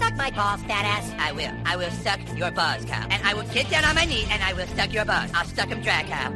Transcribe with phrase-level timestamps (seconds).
[0.00, 1.12] Suck my balls, fat ass.
[1.18, 1.52] I will.
[1.66, 3.06] I will suck your balls, Kyle.
[3.10, 5.30] And I will get down on my knees and I will suck your balls.
[5.34, 6.32] I'll suck them dry, Kyle.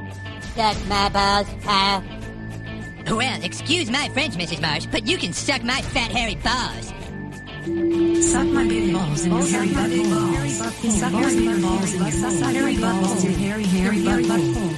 [0.54, 2.04] Suck my balls, Kyle.
[3.16, 4.60] Well, excuse my French, Mrs.
[4.60, 6.92] Marsh, but you can suck my fat, hairy balls.
[8.30, 10.90] Suck my big balls in your hairy butthole.
[10.90, 14.74] Suck your big balls in your hairy balls in your hairy, hairy butthole.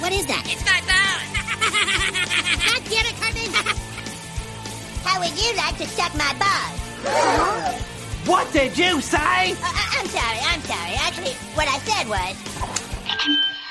[0.00, 0.46] What is that?
[0.46, 1.26] It's my balls.
[2.66, 3.50] God damn it, Cartman!
[5.04, 7.82] How would you like to suck my balls?
[8.26, 9.52] What did you say?
[9.52, 10.94] Uh, uh, I'm sorry, I'm sorry.
[10.96, 12.34] Actually, what I said was.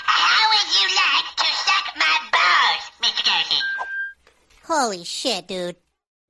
[0.06, 3.26] How would you like to suck my balls, Mr.
[3.26, 3.58] Garrison?
[4.64, 5.76] Holy shit, dude.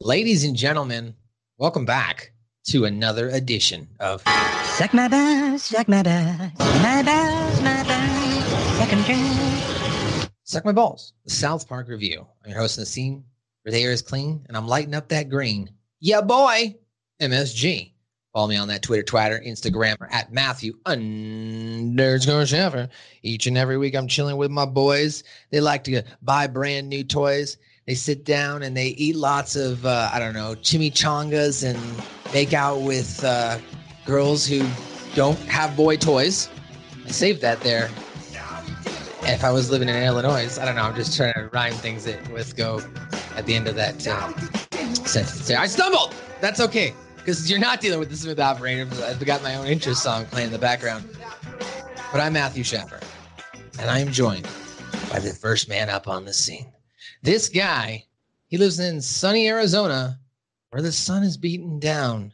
[0.02, 1.14] Ladies and gentlemen,
[1.60, 2.32] welcome back
[2.70, 4.24] to another edition of
[4.64, 10.30] Suck my balls, suck my balls, my balls, my balls, suck 'em dry.
[10.48, 12.26] Suck My Balls, the South Park Review.
[12.44, 13.24] I'm your host, Nassim,
[13.64, 15.72] where the air is clean and I'm lighting up that green.
[16.00, 16.76] Yeah, boy,
[17.20, 17.94] MSG.
[18.36, 22.90] Follow me on that Twitter, Twitter, Instagram, or at Matthew underscore Sheffer.
[23.24, 25.24] Each and every week, I'm chilling with my boys.
[25.52, 27.56] They like to buy brand new toys.
[27.88, 31.80] They sit down and they eat lots of, uh, I don't know, chimichangas and
[32.34, 33.58] make out with uh,
[34.06, 34.68] girls who
[35.16, 36.50] don't have boy toys.
[37.06, 37.90] I saved that there.
[39.22, 40.84] If I was living in Illinois, I don't know.
[40.84, 42.82] I'm just trying to rhyme things that with go
[43.38, 44.38] at the end of that uh,
[45.06, 45.50] sentence.
[45.50, 46.14] I stumbled.
[46.42, 46.94] That's okay
[47.26, 48.88] because you're not dealing with the smooth operator.
[49.04, 51.10] I've got my own intro song playing in the background.
[52.12, 53.04] But I'm Matthew Shepard,
[53.80, 54.48] and I am joined
[55.10, 56.72] by the first man up on the scene.
[57.24, 58.06] This guy,
[58.46, 60.20] he lives in sunny Arizona,
[60.70, 62.32] where the sun is beaten down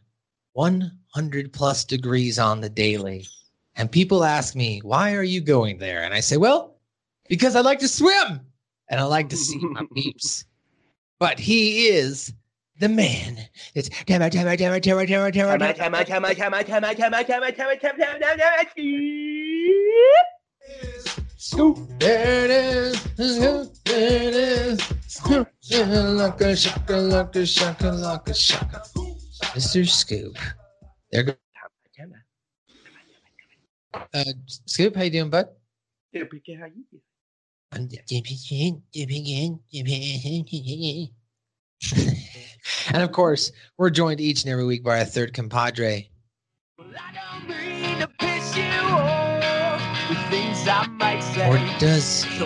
[0.53, 3.25] 100 plus degrees on the daily.
[3.77, 6.03] And people ask me, why are you going there?
[6.03, 6.75] And I say, well,
[7.29, 8.41] because I like to swim
[8.89, 10.43] and I like to see my peeps.
[11.17, 12.33] But he is
[12.81, 13.37] the man.
[13.75, 15.89] It's damn it, damn it, damn it, damn it, damn it, damn it, damn
[18.75, 19.27] it.
[21.37, 22.99] Scoop, there it is.
[22.99, 24.79] Scoop, there it is.
[25.07, 28.83] Scoop, shakalaka, shakalaka, shakalaka, shaka.
[29.53, 29.87] Mr.
[29.87, 30.37] Scoop.
[31.11, 31.35] There goes.
[34.13, 34.23] Uh,
[34.65, 35.49] Scoop, how you doing, bud?
[36.11, 37.01] Yeah, PK, how you doing?
[42.93, 46.09] And of course, we're joined each and every week by our third compadre.
[51.47, 52.45] Or does he?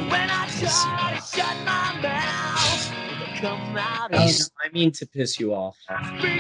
[4.11, 5.77] He's- I mean to piss you off.
[5.87, 6.39] he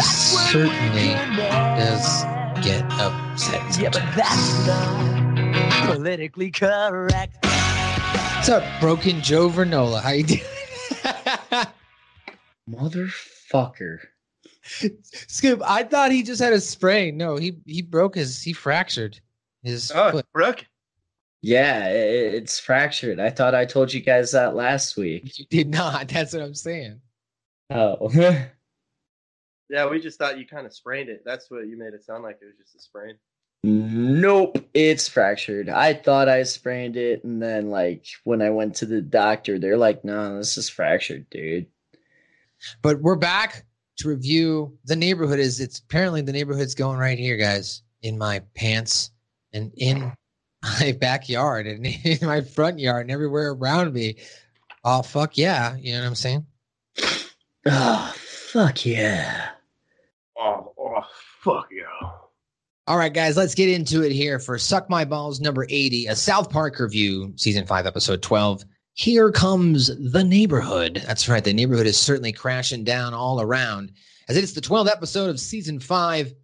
[0.00, 2.24] certainly does
[2.64, 3.78] get upset.
[3.78, 7.36] Yeah, but that's not politically correct.
[7.44, 10.02] What's up, Broken Joe Vernola?
[10.02, 10.40] How you doing?
[12.68, 13.98] Motherfucker.
[15.28, 17.16] Scoop, I thought he just had a sprain.
[17.16, 19.18] No, he he broke his he fractured
[19.62, 20.26] his Oh, foot.
[20.34, 20.64] Brooke.
[21.40, 23.20] Yeah, i- i- it's fractured.
[23.20, 25.38] I thought I told you guys that last week.
[25.38, 26.08] You did not.
[26.12, 27.00] That's what I'm saying.
[27.70, 28.10] Oh.
[29.70, 31.22] Yeah, we just thought you kind of sprained it.
[31.26, 32.38] That's what you made it sound like.
[32.40, 33.16] It was just a sprain.
[33.62, 35.68] nope, it's fractured.
[35.68, 39.76] I thought I sprained it, and then, like, when I went to the doctor, they're
[39.76, 41.66] like, no, this is fractured, dude.
[42.82, 43.64] But we're back
[43.98, 45.38] to review the neighborhood.
[45.38, 49.10] Is it's apparently the neighborhood's going right here, guys, in my pants
[49.52, 50.12] and in
[50.62, 54.16] my backyard and in my front yard and everywhere around me.
[54.84, 55.76] Oh fuck yeah!
[55.76, 56.46] You know what I'm saying?
[57.66, 59.50] Oh, fuck yeah.
[60.38, 61.02] Oh, oh
[61.42, 62.10] fuck yeah.
[62.86, 66.16] All right, guys, let's get into it here for Suck My Balls number 80, a
[66.16, 68.64] South Park review, season five, episode 12.
[68.98, 71.04] Here comes the neighborhood.
[71.06, 71.44] That's right.
[71.44, 73.92] The neighborhood is certainly crashing down all around
[74.28, 76.34] as it is the 12th episode of season five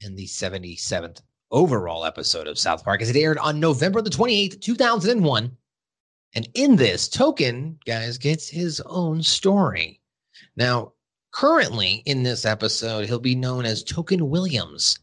[0.00, 4.60] and the 77th overall episode of South Park as it aired on November the 28th,
[4.60, 5.56] 2001.
[6.36, 10.00] And in this, Token, guys, gets his own story.
[10.54, 10.92] Now,
[11.32, 15.00] currently in this episode, he'll be known as Token Williams.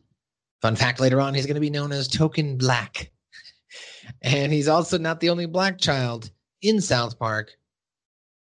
[0.61, 3.11] Fun fact later on, he's going to be known as Token Black.
[4.23, 6.31] And he's also not the only black child
[6.61, 7.51] in South Park.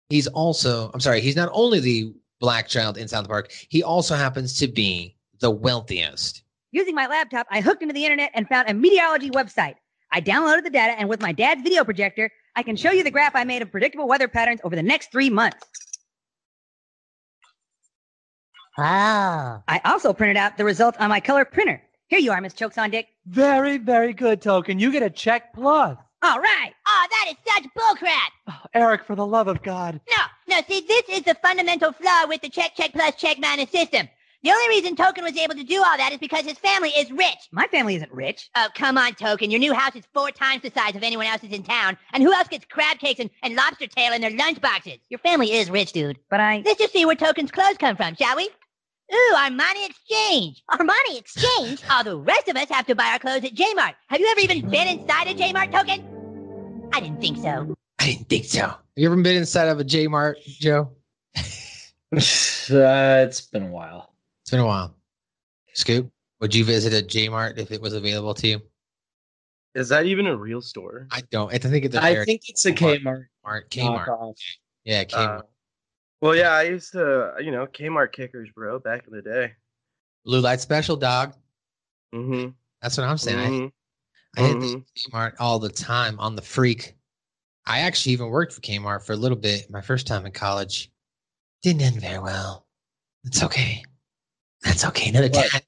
[0.09, 4.15] He's also, I'm sorry, he's not only the black child in South Park, he also
[4.15, 6.43] happens to be the wealthiest.
[6.71, 9.75] Using my laptop, I hooked into the internet and found a meteorology website.
[10.11, 13.11] I downloaded the data, and with my dad's video projector, I can show you the
[13.11, 15.65] graph I made of predictable weather patterns over the next three months.
[18.77, 19.63] Wow.
[19.67, 21.81] I also printed out the results on my color printer.
[22.07, 23.05] Here you are, Miss Choksondik.
[23.25, 24.79] Very, very good, Token.
[24.79, 25.97] You get a check plus.
[26.23, 26.71] All right.
[26.87, 28.29] Oh, that is such bullcrap.
[28.47, 29.99] Oh, Eric, for the love of God.
[30.09, 30.23] No,
[30.55, 34.07] no, see, this is the fundamental flaw with the check, check plus, check minus system.
[34.43, 37.11] The only reason Token was able to do all that is because his family is
[37.11, 37.47] rich.
[37.51, 38.49] My family isn't rich.
[38.55, 39.51] Oh, come on, Token.
[39.51, 41.95] Your new house is four times the size of anyone else's in town.
[42.13, 44.99] And who else gets crab cakes and, and lobster tail in their lunchboxes?
[45.09, 46.17] Your family is rich, dude.
[46.29, 46.63] But I.
[46.65, 48.49] Let's just see where Token's clothes come from, shall we?
[49.13, 50.63] Ooh, Armani Exchange.
[50.71, 51.83] Armani Exchange?
[51.91, 53.93] All the rest of us have to buy our clothes at J-Mart.
[54.07, 56.10] Have you ever even been inside a J-Mart, Token?
[56.93, 57.75] I didn't think so.
[57.99, 58.61] I didn't think so.
[58.61, 60.91] Have you ever been inside of a J Mart, Joe?
[61.35, 61.39] uh,
[62.11, 64.13] it's been a while.
[64.43, 64.95] It's been a while.
[65.73, 68.61] Scoop, would you visit a J Mart if it was available to you?
[69.73, 71.07] Is that even a real store?
[71.11, 71.53] I don't.
[71.53, 73.27] I think it's a I fair- think it's a Kmart.
[73.45, 73.69] Kmart.
[73.69, 74.07] Kmart.
[74.07, 74.35] knockoff.
[74.83, 75.39] Yeah, Kmart.
[75.39, 75.41] Uh,
[76.21, 79.53] well, yeah, I used to, you know, Kmart kickers, bro, back in the day.
[80.25, 81.33] Blue light special, dog.
[82.13, 82.49] Mm-hmm.
[82.81, 83.71] That's what I'm saying.
[84.37, 84.71] I- Mhm.
[84.71, 86.95] Hit the Kmart all the time on the freak.
[87.65, 90.91] I actually even worked for Kmart for a little bit my first time in college.
[91.61, 92.65] Didn't end very well.
[93.23, 93.83] It's okay.
[94.63, 95.09] That's okay.
[95.09, 95.49] Another What?
[95.51, 95.61] time,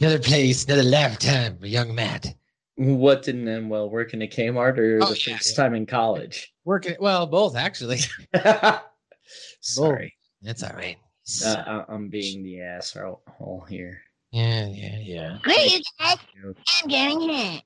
[0.00, 2.34] another place, another lifetime for young Matt.
[2.76, 3.88] What didn't end well?
[3.88, 5.62] Working at Kmart or Oh, the yeah, first yeah.
[5.64, 6.52] time in college?
[6.64, 8.00] Working well, both actually.
[9.60, 10.98] Sorry, That's all right.
[11.44, 13.22] uh, I- I'm being the asshole
[13.68, 14.02] here.
[14.32, 15.38] yeah, yeah, yeah.
[15.42, 16.16] Great, you guys.
[16.44, 17.62] I'm getting hit.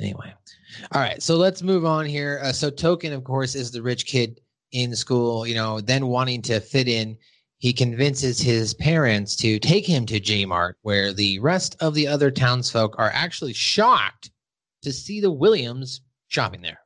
[0.00, 0.32] Anyway,
[0.92, 1.22] all right.
[1.22, 2.40] So let's move on here.
[2.42, 4.40] Uh, so Token, of course, is the rich kid
[4.72, 5.46] in school.
[5.46, 7.16] You know, then wanting to fit in,
[7.58, 12.06] he convinces his parents to take him to J Mart, where the rest of the
[12.06, 14.30] other townsfolk are actually shocked
[14.82, 16.78] to see the Williams shopping there.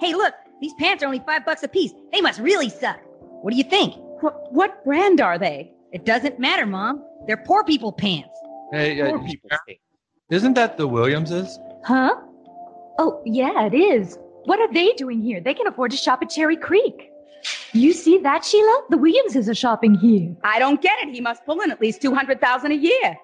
[0.00, 1.92] Hey, look, these pants are only five bucks a piece.
[2.12, 3.00] They must really suck.
[3.42, 3.94] What do you think?
[4.22, 5.72] What, what brand are they?
[5.92, 7.04] It doesn't matter, Mom.
[7.26, 8.30] They're poor people pants.
[8.72, 9.50] Hey, uh, Poor people.
[10.30, 11.58] isn't that the Williamses?
[11.84, 12.14] Huh?
[12.98, 14.18] Oh, yeah, it is.
[14.44, 15.40] What are they doing here?
[15.40, 17.10] They can afford to shop at Cherry Creek.
[17.72, 18.82] You see that, Sheila?
[18.90, 20.36] The Williamses are shopping here.
[20.44, 21.14] I don't get it.
[21.14, 23.16] He must pull in at least 200000 a year.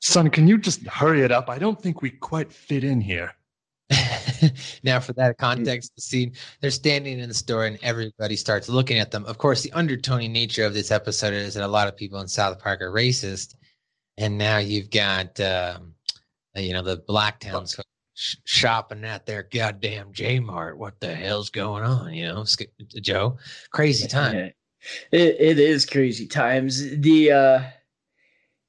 [0.00, 1.48] Son, can you just hurry it up?
[1.48, 3.34] I don't think we quite fit in here.
[4.82, 8.98] now, for that context, the scene they're standing in the store and everybody starts looking
[8.98, 9.24] at them.
[9.26, 12.28] Of course, the undertoning nature of this episode is that a lot of people in
[12.28, 13.54] South Park are racist,
[14.18, 15.94] and now you've got um,
[16.54, 17.78] you know the black towns
[18.14, 20.78] sh- shopping at their goddamn J Mart.
[20.78, 22.12] What the hell's going on?
[22.12, 23.38] You know, Sk- Joe,
[23.70, 24.52] crazy time.
[25.12, 26.82] It, it is crazy times.
[26.98, 27.62] The uh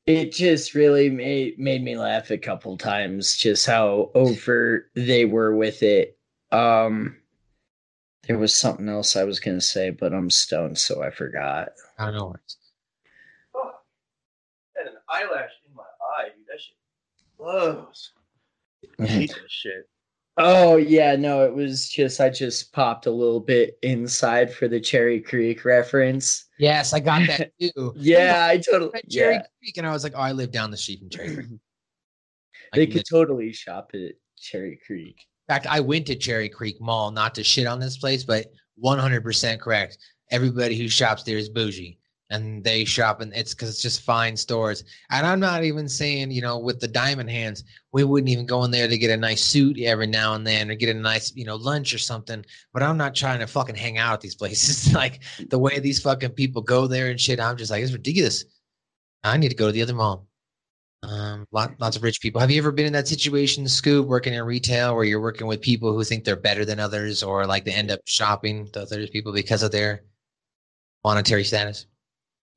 [0.05, 5.55] it just really made made me laugh a couple times just how over they were
[5.55, 6.17] with it.
[6.51, 7.17] Um
[8.27, 11.69] there was something else I was gonna say, but I'm stoned, so I forgot.
[11.97, 12.35] I don't know.
[13.55, 13.71] Oh,
[14.77, 16.45] and an eyelash in my eye, dude.
[16.47, 16.75] That shit
[17.37, 18.11] blows.
[18.99, 19.89] I hate that shit.
[20.37, 24.79] Oh yeah, no, it was just I just popped a little bit inside for the
[24.79, 26.45] Cherry Creek reference.
[26.57, 27.93] Yes, I got that too.
[27.95, 29.43] Yeah, I totally At Cherry yeah.
[29.59, 31.47] Creek, and I was like, oh, I live down the street from Cherry Creek.
[32.73, 35.27] They could totally shop at Cherry Creek.
[35.47, 38.47] In fact, I went to Cherry Creek Mall, not to shit on this place, but
[38.83, 39.99] 100% correct.
[40.31, 41.99] Everybody who shops there is bougie
[42.29, 44.83] and they shop and it's because it's just fine stores.
[45.11, 48.63] And I'm not even saying, you know, with the diamond hands, we wouldn't even go
[48.63, 51.35] in there to get a nice suit every now and then or get a nice,
[51.35, 52.43] you know, lunch or something.
[52.73, 54.93] But I'm not trying to fucking hang out at these places.
[54.95, 58.45] like the way these fucking people go there and shit, I'm just like, it's ridiculous.
[59.23, 60.27] I need to go to the other mall.
[61.03, 62.39] Um, lot, lots of rich people.
[62.39, 65.61] Have you ever been in that situation, Scoop, working in retail, where you're working with
[65.61, 69.05] people who think they're better than others, or like they end up shopping to other
[69.07, 70.03] people because of their
[71.03, 71.87] monetary status?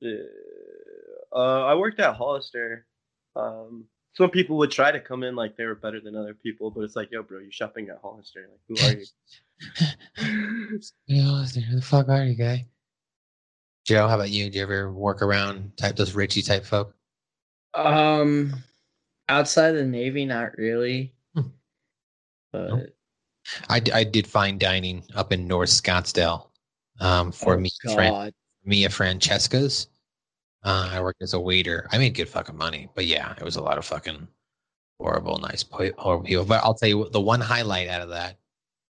[0.05, 2.87] Uh, uh, I worked at Hollister.
[3.35, 3.85] Um,
[4.15, 6.81] some people would try to come in like they were better than other people, but
[6.83, 8.49] it's like, yo, bro, you're shopping at Hollister.
[8.50, 9.07] Like, who are you?
[11.07, 12.67] Yeah, who the fuck are you, guy?
[13.87, 14.50] Joe, how about you?
[14.50, 16.95] Do you ever work around type those Richie type folk?
[17.75, 18.55] Um,
[19.29, 21.15] outside the Navy, not really.
[21.35, 21.43] Hmm.
[22.53, 22.95] But
[23.69, 26.49] I did fine dining up in North Scottsdale
[27.00, 28.35] um, for Oh, me, Fran- God.
[28.66, 29.88] Mia Francesca's.
[30.62, 31.88] Uh, I worked as a waiter.
[31.92, 34.26] I made good fucking money, but yeah, it was a lot of fucking
[34.99, 36.44] horrible, nice, horrible people.
[36.44, 38.38] But I'll tell you the one highlight out of that,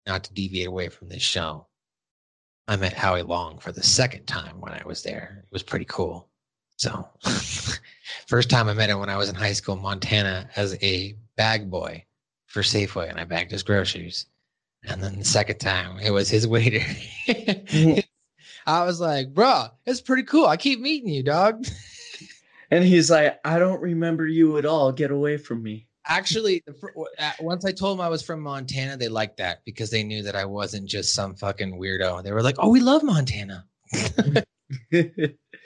[0.06, 1.68] not to deviate away from this show,
[2.68, 5.44] I met Howie Long for the second time when I was there.
[5.44, 6.30] It was pretty cool.
[6.78, 7.08] So,
[8.28, 11.16] first time I met him when I was in high school in Montana as a
[11.38, 12.06] bag boy
[12.48, 14.26] for Safeway, and I bagged his groceries.
[14.84, 16.86] And then the second time, it was his waiter.
[18.66, 20.48] I was like, bro, it's pretty cool.
[20.48, 21.66] I keep meeting you, dog.
[22.72, 24.92] and he's like, I don't remember you at all.
[24.92, 25.88] Get away from me.
[26.08, 26.64] Actually,
[27.40, 30.36] once I told him I was from Montana, they liked that because they knew that
[30.36, 32.24] I wasn't just some fucking weirdo.
[32.24, 34.44] They were like, "Oh, we love Montana." I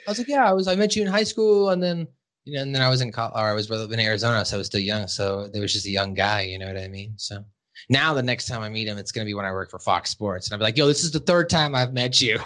[0.06, 0.68] was like, "Yeah, I was.
[0.68, 2.06] I met you in high school, and then
[2.44, 4.58] you know, and then I was in col- or I was in Arizona, so I
[4.58, 5.08] was still young.
[5.08, 6.42] So there was just a young guy.
[6.42, 7.14] You know what I mean?
[7.16, 7.44] So
[7.88, 10.10] now the next time I meet him, it's gonna be when I work for Fox
[10.10, 12.38] Sports, and I'll be like, "Yo, this is the third time I've met you.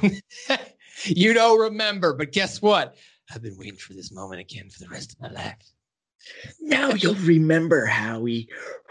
[1.04, 2.96] you don't remember, but guess what?
[3.32, 5.56] I've been waiting for this moment again for the rest of my life."
[6.60, 8.48] Now you'll remember Howie.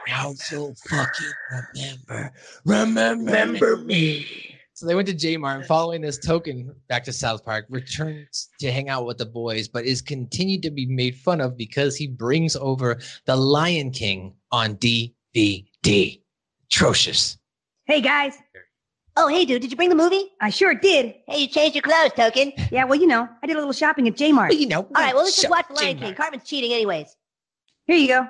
[0.08, 1.31] Now you'll fucking
[1.75, 2.34] remember.
[2.65, 4.55] Remember, Remember me.
[4.74, 8.48] So they went to J Mart and following this token back to South Park, returns
[8.62, 11.98] to hang out with the boys, but is continued to be made fun of because
[11.98, 16.22] he brings over the Lion King on DVD.
[16.71, 17.38] Atrocious.
[17.85, 18.38] Hey guys.
[19.17, 20.29] Oh, hey, dude, did you bring the movie?
[20.39, 21.15] I sure did.
[21.27, 22.53] Hey, you changed your clothes, Token.
[22.71, 24.53] Yeah, well, you know, I did a little shopping at J-Mart.
[24.53, 24.81] you know.
[24.81, 26.05] All right, well, let's just watch The Lion J-Mart.
[26.05, 26.15] King.
[26.15, 27.17] Carmen's cheating anyways.
[27.85, 28.27] Here you go.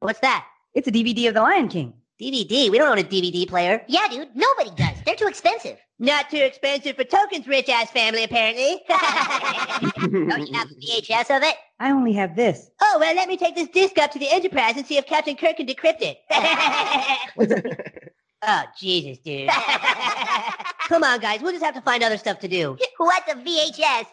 [0.00, 0.46] What's that?
[0.74, 1.94] It's a DVD of The Lion King.
[2.20, 2.70] DVD?
[2.70, 3.82] We don't own a DVD player.
[3.88, 4.28] Yeah, dude.
[4.34, 4.96] Nobody does.
[5.06, 5.78] They're too expensive.
[5.98, 8.82] Not too expensive for Token's rich-ass family, apparently.
[8.88, 11.56] Don't you have a VHS of it?
[11.78, 12.70] I only have this.
[12.80, 15.36] oh, well, let me take this disc up to the Enterprise and see if Captain
[15.36, 16.18] Kirk can decrypt it.
[17.38, 17.46] oh,
[18.46, 19.48] oh Jesus, dude.
[20.88, 21.40] Come on, guys.
[21.42, 22.76] We'll just have to find other stuff to do.
[22.96, 24.06] What's a VHS?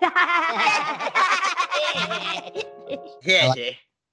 [3.24, 3.54] Yeah,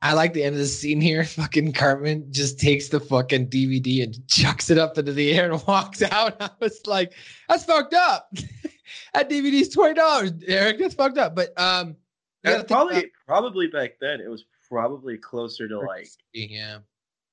[0.04, 1.24] I like the end of the scene here.
[1.24, 5.66] Fucking Cartman just takes the fucking DVD and chucks it up into the air and
[5.66, 6.36] walks out.
[6.40, 7.14] I was like,
[7.48, 8.28] that's fucked up.
[9.14, 10.78] that DVD's twenty dollars, Eric.
[10.78, 11.34] That's fucked up.
[11.34, 11.96] But um,
[12.42, 16.78] That's probably about- probably back then it was probably closer to like yeah.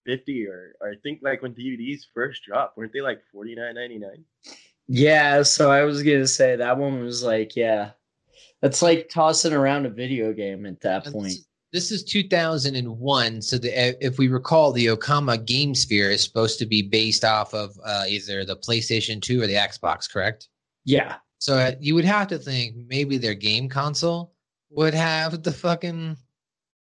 [0.05, 4.23] 50 or, or I think like when DVDs first dropped, weren't they like 49.99?
[4.87, 7.91] Yeah, so I was gonna say that one was like, yeah,
[8.61, 11.33] that's like tossing around a video game at that point.
[11.73, 13.41] This is 2001.
[13.41, 17.23] So the, uh, if we recall, the Okama Game Sphere is supposed to be based
[17.23, 20.49] off of uh, either the PlayStation 2 or the Xbox, correct?
[20.83, 24.33] Yeah, So uh, you would have to think maybe their game console
[24.71, 26.17] would have the fucking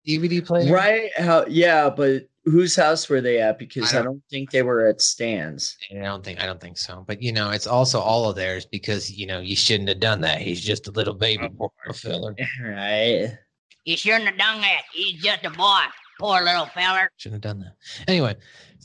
[0.08, 1.10] DVD player, right?
[1.18, 1.46] How?
[1.48, 3.58] Yeah, but whose house were they at?
[3.60, 5.78] Because I I don't- don't, think they were at Stan's.
[5.92, 7.04] I don't think I don't think so.
[7.08, 10.22] But you know, it's also all of theirs because you know you shouldn't have done
[10.22, 10.42] that.
[10.42, 12.36] He's just a little baby boy filler.
[12.64, 13.38] Right.
[13.86, 14.82] You shouldn't have done that.
[14.92, 15.82] He's just a boy.
[16.20, 17.10] Poor little feller.
[17.18, 17.76] Shouldn't have done that.
[18.08, 18.36] Anyway,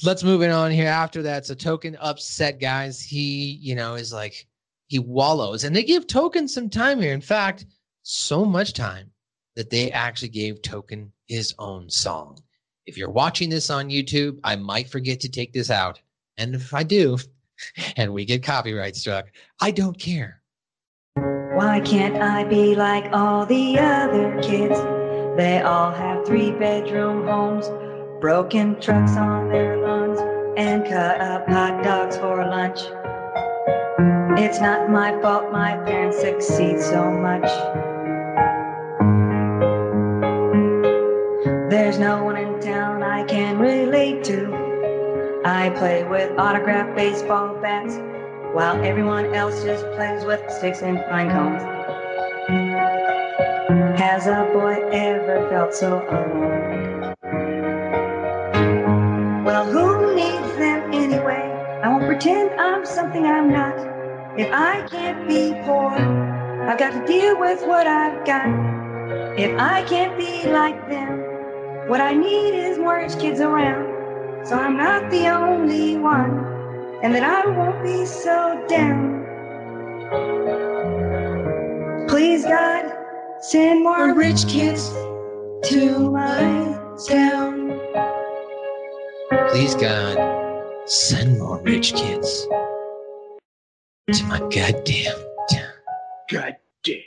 [0.03, 0.89] let's move it on here.
[0.89, 3.01] After that, so Token upset guys.
[3.01, 4.47] He, you know, is like
[4.89, 7.15] he wallows, and they give Token some time here.
[7.15, 7.67] In fact,
[8.03, 9.11] so much time
[9.57, 12.39] that they actually gave Token his own song.
[12.85, 16.01] If you're watching this on YouTube, I might forget to take this out,
[16.37, 17.17] and if I do,
[17.97, 19.27] and we get copyright struck,
[19.61, 20.40] I don't care.
[21.61, 24.81] Why can't I be like all the other kids?
[25.37, 27.69] They all have three bedroom homes,
[28.19, 30.19] broken trucks on their lawns,
[30.57, 32.81] and cut up hot dogs for lunch.
[34.41, 37.45] It's not my fault my parents succeed so much.
[41.71, 45.43] There's no one in town I can relate to.
[45.45, 47.99] I play with autographed baseball bats
[48.53, 51.63] while everyone else just plays with sticks and pine cones.
[53.99, 57.15] Has a boy ever felt so alone?
[59.45, 61.47] Well, who needs them anyway?
[61.85, 63.77] I won't pretend I'm something I'm not.
[64.37, 68.49] If I can't be poor, I've got to deal with what I've got.
[69.39, 71.21] If I can't be like them,
[71.89, 74.47] what I need is more rich kids around.
[74.47, 76.50] So I'm not the only one
[77.03, 79.21] and that I won't be so down.
[82.09, 82.93] Please, God,
[83.41, 84.91] send more rich kids
[85.71, 86.79] to my
[87.09, 87.81] town.
[89.51, 90.19] Please, God,
[90.87, 92.47] send more rich kids
[94.13, 95.17] to my goddamn
[95.51, 95.73] town.
[96.31, 97.01] God damn.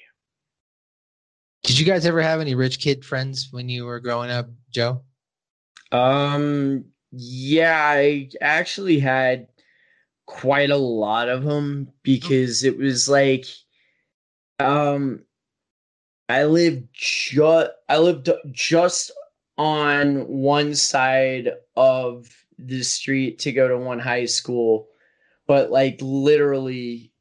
[1.63, 5.01] Did you guys ever have any rich kid friends when you were growing up, Joe?
[5.91, 9.47] Um, yeah, I actually had
[10.25, 13.45] quite a lot of them because it was like,
[14.59, 15.23] um,
[16.29, 19.11] I lived just I lived just
[19.57, 22.27] on one side of
[22.57, 24.87] the street to go to one high school,
[25.47, 27.11] but like literally,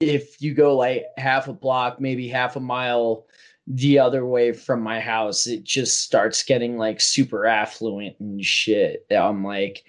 [0.00, 3.26] if you go like half a block, maybe half a mile
[3.66, 9.06] the other way from my house, it just starts getting like super affluent and shit.
[9.10, 9.84] I'm like,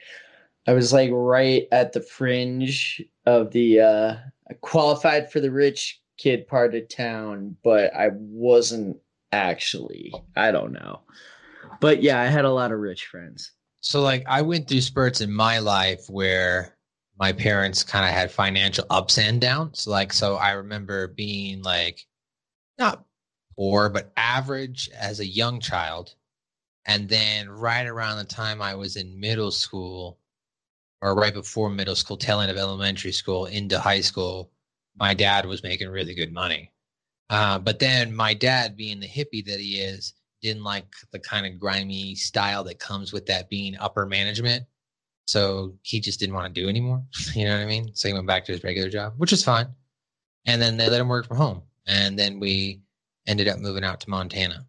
[0.68, 4.16] I was like right at the fringe of the uh
[4.62, 8.98] qualified for the rich kid part of town, but I wasn't
[9.32, 10.14] actually.
[10.36, 11.02] I don't know.
[11.82, 13.52] But yeah, I had a lot of rich friends.
[13.82, 16.76] So, like, I went through spurts in my life where
[17.20, 19.86] my parents kind of had financial ups and downs.
[19.88, 22.06] Like, so I remember being like
[22.78, 23.06] not
[23.56, 26.16] poor, but average as a young child.
[26.86, 30.20] And then right around the time I was in middle school,
[31.06, 34.52] or right before middle school, tail end of elementary school into high school,
[34.98, 36.72] my dad was making really good money.
[37.30, 41.46] Uh, but then my dad, being the hippie that he is, didn't like the kind
[41.46, 44.64] of grimy style that comes with that being upper management.
[45.28, 47.04] So he just didn't want to do anymore.
[47.36, 47.92] You know what I mean?
[47.94, 49.68] So he went back to his regular job, which is fine.
[50.48, 51.62] And then they let him work from home.
[51.86, 52.82] And then we
[53.28, 54.66] ended up moving out to Montana.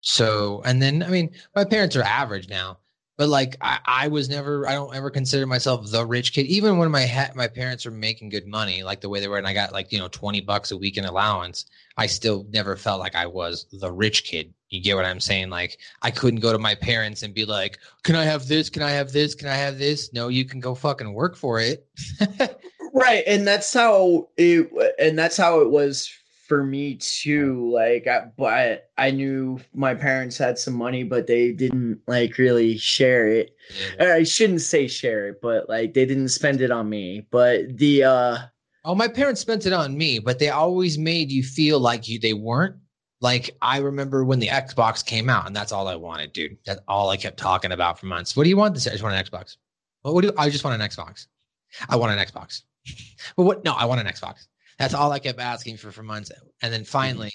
[0.00, 2.78] So, and then, I mean, my parents are average now,
[3.22, 6.46] but like I, I was never, I don't ever consider myself the rich kid.
[6.46, 9.38] Even when my ha- my parents were making good money, like the way they were,
[9.38, 12.74] and I got like you know twenty bucks a week in allowance, I still never
[12.74, 14.52] felt like I was the rich kid.
[14.70, 15.50] You get what I'm saying?
[15.50, 18.68] Like I couldn't go to my parents and be like, "Can I have this?
[18.68, 19.36] Can I have this?
[19.36, 21.86] Can I have this?" No, you can go fucking work for it.
[22.92, 26.12] right, and that's how it and that's how it was
[26.52, 27.72] for me too.
[27.72, 32.76] Like, I, but I knew my parents had some money, but they didn't like really
[32.76, 33.56] share it.
[33.98, 37.26] Or I shouldn't say share it, but like they didn't spend it on me.
[37.30, 38.38] But the uh
[38.84, 42.18] Oh, my parents spent it on me, but they always made you feel like you
[42.18, 42.76] they weren't.
[43.22, 46.58] Like I remember when the Xbox came out, and that's all I wanted, dude.
[46.66, 48.36] That's all I kept talking about for months.
[48.36, 48.74] What do you want?
[48.74, 49.56] This I just want an Xbox.
[50.02, 51.28] What, what do I just want an Xbox?
[51.88, 52.60] I want an Xbox.
[53.38, 53.64] but what?
[53.64, 54.48] No, I want an Xbox.
[54.78, 56.30] That's all I kept asking for for months.
[56.62, 56.86] And then mm-hmm.
[56.86, 57.32] finally,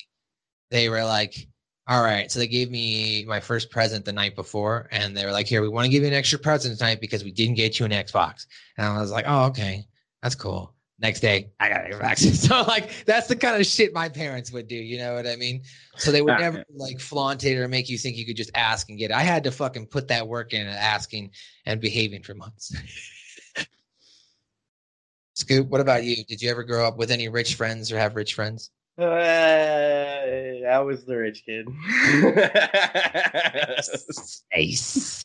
[0.72, 1.48] they were like,
[1.88, 5.32] "All right." So they gave me my first present the night before, and they were
[5.32, 7.80] like, "Here, we want to give you an extra present tonight because we didn't get
[7.80, 8.46] you an Xbox."
[8.78, 9.86] And I was like, "Oh, okay,
[10.22, 12.48] that's cool." next day I got an Xbox.
[12.48, 14.76] So like that's the kind of shit my parents would do.
[14.76, 15.64] You know what I mean?
[15.98, 18.90] So they would never like flaunt it or make you think you could just ask
[18.90, 19.14] and get it.
[19.14, 21.32] I had to fucking put that work in and asking
[21.66, 22.76] and behaving for months.
[25.38, 26.26] Scoop, what about you?
[26.26, 28.72] Did you ever grow up with any rich friends or have rich friends?
[28.98, 31.68] Uh, I was the rich kid.
[34.54, 35.24] Ace.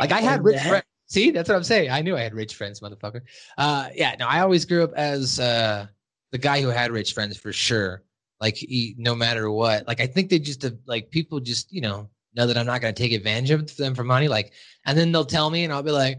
[0.00, 0.84] Like I had rich friends.
[1.06, 1.88] See, that's what I'm saying.
[1.88, 3.20] I knew I had rich friends, motherfucker.
[3.56, 5.86] Uh, yeah, no, I always grew up as uh,
[6.32, 8.02] the guy who had rich friends for sure.
[8.40, 11.80] Like, he, no matter what, like I think they just uh, like people just you
[11.80, 14.26] know know that I'm not going to take advantage of them for money.
[14.26, 14.52] Like,
[14.84, 16.18] and then they'll tell me, and I'll be like,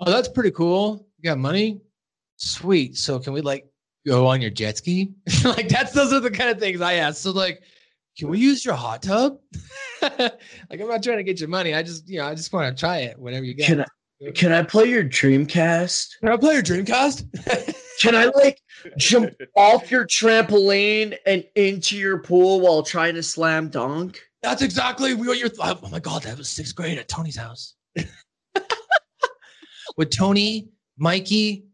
[0.00, 1.06] "Oh, that's pretty cool.
[1.18, 1.80] You got money,
[2.36, 2.96] sweet.
[2.96, 3.66] So can we like
[4.06, 5.12] go on your jet ski?
[5.44, 7.22] like, that's those are the kind of things I ask.
[7.22, 7.62] So like,
[8.18, 9.38] can we use your hot tub?
[10.02, 10.32] like,
[10.70, 11.74] I'm not trying to get your money.
[11.74, 13.18] I just you know I just want to try it.
[13.18, 13.66] whenever you get.
[13.66, 13.86] Can I
[14.34, 16.20] can I play your Dreamcast?
[16.20, 17.26] Can I play your Dreamcast?
[18.00, 18.60] Can I like
[18.96, 24.20] jump off your trampoline and into your pool while trying to slam dunk?
[24.42, 25.50] That's exactly what you're.
[25.58, 27.74] Oh my god, that was sixth grade at Tony's house.
[29.96, 31.66] With Tony, Mikey,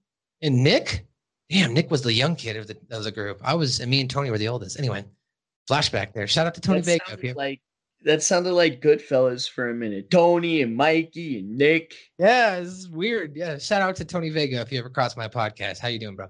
[0.42, 1.06] and Nick.
[1.50, 3.40] Damn, Nick was the young kid of the of the group.
[3.42, 4.78] I was, and me and Tony were the oldest.
[4.78, 5.04] Anyway,
[5.70, 6.26] flashback there.
[6.26, 7.04] Shout out to Tony That Vega.
[7.06, 7.60] sounded if you- Like
[8.04, 10.10] that sounded like Goodfellas for a minute.
[10.10, 11.94] Tony and Mikey and Nick.
[12.18, 13.34] Yeah, it's weird.
[13.34, 15.78] Yeah, shout out to Tony Vega if you ever cross my podcast.
[15.78, 16.28] How you doing, bro?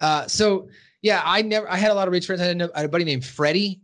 [0.00, 0.68] Uh, so
[1.02, 1.68] yeah, I never.
[1.70, 2.42] I had a lot of rich friends.
[2.42, 3.80] I had a, I had a buddy named Freddie,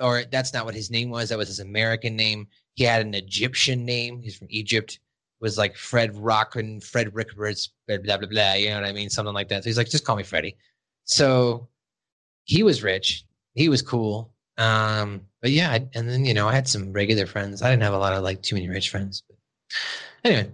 [0.00, 1.30] or that's not what his name was.
[1.30, 2.46] That was his American name.
[2.74, 4.20] He had an Egyptian name.
[4.20, 5.00] He's from Egypt.
[5.40, 8.52] Was like Fred Rockin, Fred Rickards, blah blah blah blah.
[8.54, 9.10] You know what I mean?
[9.10, 9.64] Something like that.
[9.64, 10.56] So he's like, just call me Freddie.
[11.04, 11.68] So
[12.44, 13.24] he was rich.
[13.54, 14.32] He was cool.
[14.58, 17.62] Um, but yeah, I, and then you know, I had some regular friends.
[17.62, 19.22] I didn't have a lot of like too many rich friends.
[19.28, 19.36] But
[20.24, 20.50] anyway,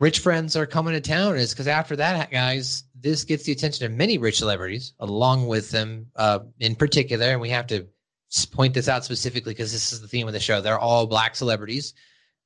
[0.00, 3.86] rich friends are coming to town is because after that, guys, this gets the attention
[3.86, 7.26] of many rich celebrities, along with them uh, in particular.
[7.26, 7.86] And we have to
[8.50, 10.60] point this out specifically because this is the theme of the show.
[10.60, 11.94] They're all black celebrities.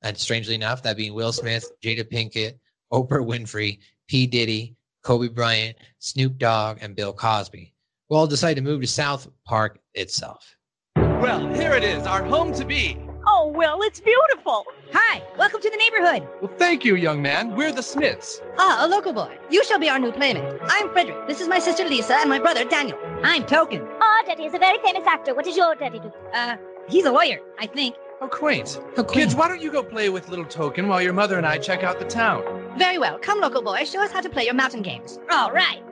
[0.01, 2.59] And strangely enough, that being Will Smith, Jada Pinkett,
[2.93, 4.27] Oprah Winfrey, P.
[4.27, 7.73] Diddy, Kobe Bryant, Snoop Dogg, and Bill Cosby.
[8.09, 10.55] we all decided to move to South Park itself.
[10.95, 12.97] Well, here it is, our home to be.
[13.29, 14.65] Oh, Will, it's beautiful.
[14.93, 16.27] Hi, welcome to the neighborhood.
[16.41, 17.55] Well, thank you, young man.
[17.55, 18.41] We're the Smiths.
[18.57, 19.37] Ah, a local boy.
[19.49, 20.61] You shall be our new playmate.
[20.63, 21.27] I'm Frederick.
[21.27, 22.97] This is my sister Lisa and my brother Daniel.
[23.23, 23.81] I'm Token.
[23.81, 25.33] Our daddy is a very famous actor.
[25.33, 26.11] What does your daddy do?
[26.33, 26.55] Uh,
[26.87, 27.95] he's a lawyer, I think.
[28.19, 28.79] How quaint.
[29.11, 31.83] Kids, why don't you go play with little Token while your mother and I check
[31.83, 32.43] out the town?
[32.77, 33.19] Very well.
[33.19, 33.83] Come, local boy.
[33.83, 35.19] Show us how to play your mountain games.
[35.31, 35.83] All right.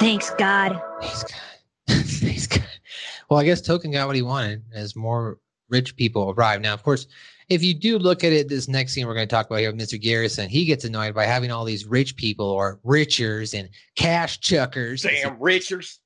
[0.00, 0.80] Thanks, God.
[1.00, 1.40] Thanks, God.
[1.88, 2.66] Thanks, God.
[3.30, 6.60] Well, I guess Token got what he wanted as more rich people arrive.
[6.60, 7.06] Now, of course,
[7.48, 9.72] if you do look at it, this next scene we're going to talk about here
[9.72, 10.00] with Mr.
[10.00, 15.02] Garrison, he gets annoyed by having all these rich people or richers and cash chuckers.
[15.02, 15.98] Damn richers.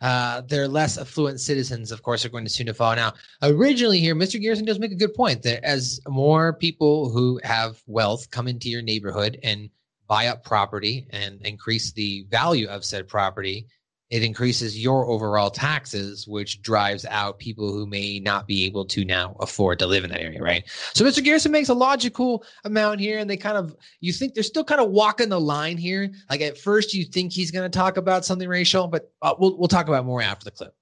[0.00, 2.94] Uh, their less affluent citizens, of course, are going to soon to follow.
[2.94, 4.40] Now, originally here, Mr.
[4.40, 8.68] Garrison does make a good point that as more people who have wealth come into
[8.68, 9.70] your neighborhood and
[10.06, 13.66] buy up property and increase the value of said property,
[14.10, 19.04] it increases your overall taxes, which drives out people who may not be able to
[19.04, 20.64] now afford to live in that area, right?
[20.94, 21.22] So Mr.
[21.24, 24.80] Garrison makes a logical amount here, and they kind of you think they're still kind
[24.80, 26.10] of walking the line here.
[26.30, 29.58] Like at first, you think he's going to talk about something racial, but uh, we'll
[29.58, 30.74] we'll talk about more after the clip.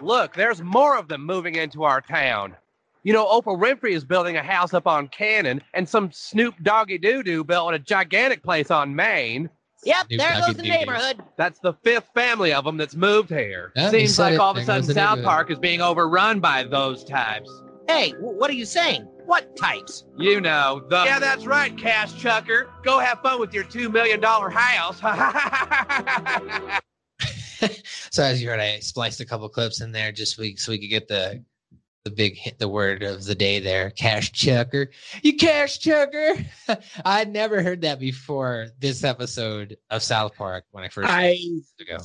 [0.00, 2.56] Look, there's more of them moving into our town.
[3.02, 6.98] You know, Oprah Winfrey is building a house up on Cannon, and some Snoop Doggy
[6.98, 9.50] Doo Doo built a gigantic place on Maine.
[9.84, 10.68] Yep, Snoop there goes the Doo-Doo.
[10.68, 11.22] neighborhood.
[11.36, 13.72] That's the fifth family of them that's moved here.
[13.74, 14.40] Yeah, Seems like it.
[14.40, 15.22] all of a sudden goes South.
[15.24, 17.50] Park is being overrun by those types.
[17.88, 19.02] Hey, w- what are you saying?
[19.26, 20.04] What types?
[20.16, 21.02] You know, the.
[21.04, 22.70] Yeah, that's right, Cash Chucker.
[22.84, 25.00] Go have fun with your $2 million house.
[28.10, 30.72] So as you heard, I spliced a couple clips in there just so we, so
[30.72, 31.44] we could get the
[32.04, 34.90] the big hit, the word of the day there, cash chucker.
[35.22, 36.34] You cash chucker.
[37.04, 41.38] I'd never heard that before this episode of South Park when I first I
[41.80, 41.98] ago.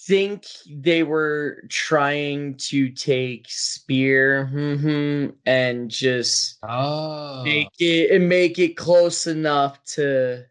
[0.00, 7.44] think they were trying to take Spear mhm, and just oh.
[7.44, 10.44] make it and make it close enough to.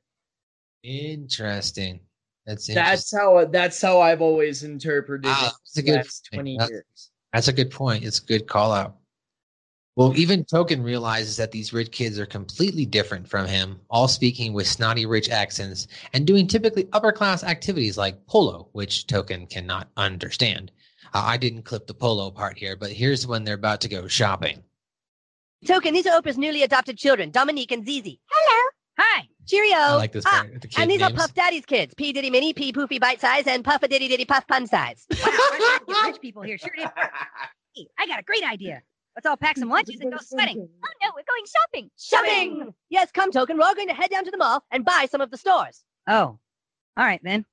[0.83, 1.99] Interesting.
[2.45, 5.53] That's That's how that's how I've always interpreted it.
[5.75, 7.11] the good last twenty That's- years.
[7.33, 8.03] That's a good point.
[8.03, 8.95] It's a good call out.
[9.95, 14.53] Well, even Token realizes that these rich kids are completely different from him, all speaking
[14.53, 19.89] with snotty rich accents and doing typically upper class activities like polo, which Token cannot
[19.97, 20.71] understand.
[21.13, 24.07] Uh, I didn't clip the polo part here, but here's when they're about to go
[24.07, 24.63] shopping.
[25.67, 28.21] Token, these are Oprah's newly adopted children, Dominique and Zizi.
[28.31, 28.69] Hello.
[28.99, 29.27] Hi.
[29.49, 29.75] Cheerio.
[29.75, 31.13] I like this Ah, the kid and these names.
[31.13, 31.93] are Puff Daddy's kids.
[31.95, 35.05] P Diddy Mini, P Poofy Bite Size, and Puff a Diddy Diddy Puff Pun Size.
[35.11, 35.31] Wow,
[35.87, 36.57] we're get rich people here.
[36.57, 36.85] Sure is.
[37.75, 38.81] Hey, I got a great idea.
[39.15, 40.59] Let's all pack some lunches and go sweating.
[40.59, 41.89] Oh no, we're going shopping.
[41.97, 42.73] Shopping!
[42.89, 43.57] Yes, come, Token.
[43.57, 45.83] We're all going to head down to the mall and buy some of the stores.
[46.07, 46.37] Oh,
[46.97, 47.45] all right then.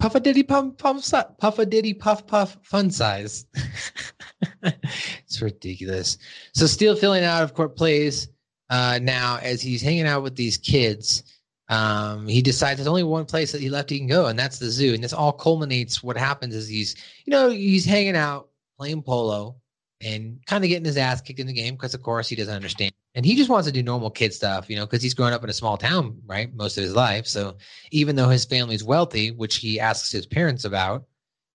[0.00, 3.46] Puff a diddy pump pump si- puff a diddy puff puff fun size.
[4.62, 6.18] it's ridiculous.
[6.54, 8.28] So still filling out of court plays
[8.72, 11.24] uh, now as he's hanging out with these kids.
[11.68, 14.58] Um, he decides there's only one place that he left he can go, and that's
[14.58, 14.94] the zoo.
[14.94, 16.02] And this all culminates.
[16.02, 19.56] What happens is he's, you know, he's hanging out playing polo
[20.00, 22.54] and kind of getting his ass kicked in the game because, of course, he doesn't
[22.54, 22.92] understand.
[23.14, 25.44] And he just wants to do normal kid stuff, you know, because he's grown up
[25.44, 27.26] in a small town, right, most of his life.
[27.26, 27.56] So
[27.90, 31.04] even though his family's wealthy, which he asks his parents about,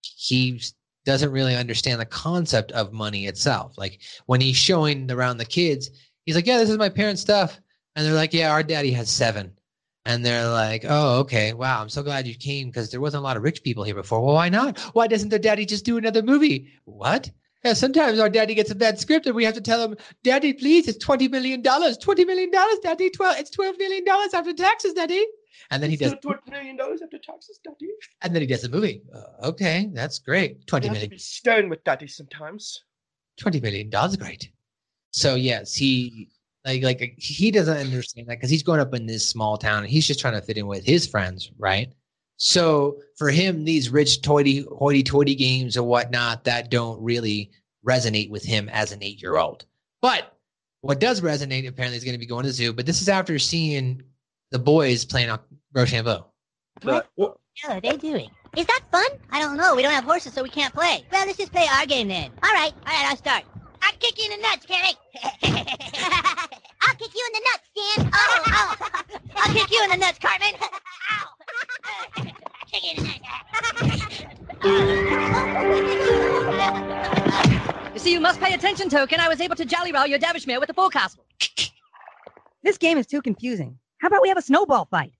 [0.04, 0.62] he
[1.04, 3.76] doesn't really understand the concept of money itself.
[3.76, 5.90] Like when he's showing around the kids,
[6.28, 7.60] he's like, "Yeah, this is my parents' stuff,"
[7.96, 9.54] and they're like, "Yeah, our daddy has seven.
[10.06, 13.24] And they're like, "Oh, okay, wow, I'm so glad you came because there wasn't a
[13.24, 14.78] lot of rich people here before." Well, why not?
[14.94, 16.72] Why doesn't their daddy just do another movie?
[16.86, 17.32] What?
[17.66, 20.54] Yeah, sometimes our daddy gets a bad script and we have to tell him, Daddy,
[20.54, 21.64] please, it's $20 million.
[21.64, 23.10] $20 million, Daddy.
[23.10, 25.26] 12, it's $12 million after taxes, Daddy.
[25.72, 27.92] And then he does, twenty million dollars after taxes, Daddy.
[28.22, 29.02] and then he does a movie.
[29.14, 30.66] Uh, okay, that's great.
[30.68, 30.84] $20 million.
[30.94, 32.84] You have to be stern with Daddy sometimes.
[33.38, 34.52] twenty million dollars great
[35.18, 36.30] so yes he
[36.64, 39.90] like like he doesn't understand that because he's growing up in this small town and
[39.90, 41.94] he's just trying to fit in with his friends right
[42.38, 47.50] so for him these rich toity hoity-toity games or whatnot that don't really
[47.88, 49.66] resonate with him as an eight-year-old
[50.02, 50.38] but
[50.82, 53.10] what does resonate apparently is going to be going to the zoo but this is
[53.10, 54.02] after seeing
[54.52, 55.40] the boys playing on
[55.74, 56.26] rochambeau
[56.84, 57.34] What the
[57.68, 58.30] hell are they doing?
[58.56, 59.06] Is that fun?
[59.32, 59.76] I don't know.
[59.76, 61.04] We don't have horses, so we can't play.
[61.12, 62.32] Well, let's just play our game then.
[62.44, 62.72] All right.
[62.86, 63.44] All right, I'll start.
[63.82, 64.96] I'll kick you in the nuts, Carrie.
[66.82, 68.10] I'll kick you in the nuts, Dan.
[68.14, 68.76] Oh, oh.
[69.36, 70.54] I'll kick you in the nuts, Cartman.
[70.62, 70.68] Ow.
[72.18, 72.26] I'll
[72.72, 73.14] kick you in the nuts.
[77.98, 79.20] You see, you must pay attention, Token.
[79.20, 81.26] I was able to jolly-roll your Davishmere with the forecastle.
[82.62, 83.80] this game is too confusing.
[83.98, 85.14] How about we have a snowball fight?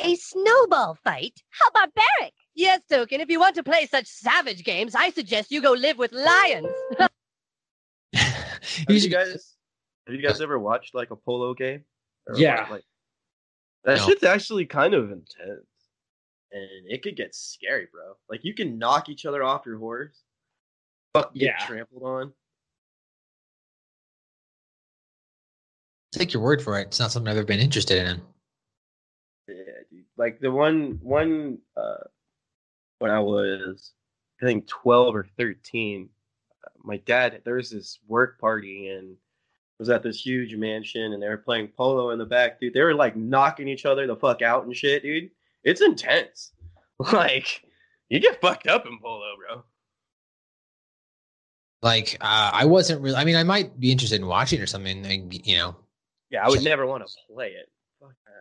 [0.00, 1.40] A snowball fight?
[1.50, 2.34] How barbaric!
[2.56, 3.20] Yes, Token.
[3.20, 6.66] If you want to play such savage games, I suggest you go live with lions.
[8.86, 9.56] Have you guys
[10.06, 11.84] have you guys ever watched like a polo game?
[12.26, 12.60] Or Yeah.
[12.60, 12.84] watched, Like,
[13.84, 14.06] that No.
[14.06, 15.66] shit's actually kind of intense.
[16.50, 18.14] And it could get scary, bro.
[18.28, 20.22] Like you can knock each other off your horse.
[21.14, 21.66] Fuck get Yeah.
[21.66, 22.34] trampled on.
[26.12, 26.88] Take your word for it.
[26.88, 28.22] It's not something I've ever been interested in.
[29.46, 30.04] Yeah, dude.
[30.16, 32.04] Like the one one uh
[32.98, 33.92] when I was
[34.42, 36.08] I think twelve or thirteen,
[36.82, 39.16] my dad there was this work party and it
[39.78, 42.74] was at this huge mansion and they were playing polo in the back, dude.
[42.74, 45.30] They were like knocking each other the fuck out and shit, dude.
[45.64, 46.52] It's intense.
[47.12, 47.62] Like
[48.08, 49.62] you get fucked up in polo, bro.
[51.80, 53.16] Like, uh, I wasn't really.
[53.16, 55.04] I mean, I might be interested in watching or something.
[55.04, 55.76] Like, you know,
[56.30, 57.70] Yeah, I would never want to play it.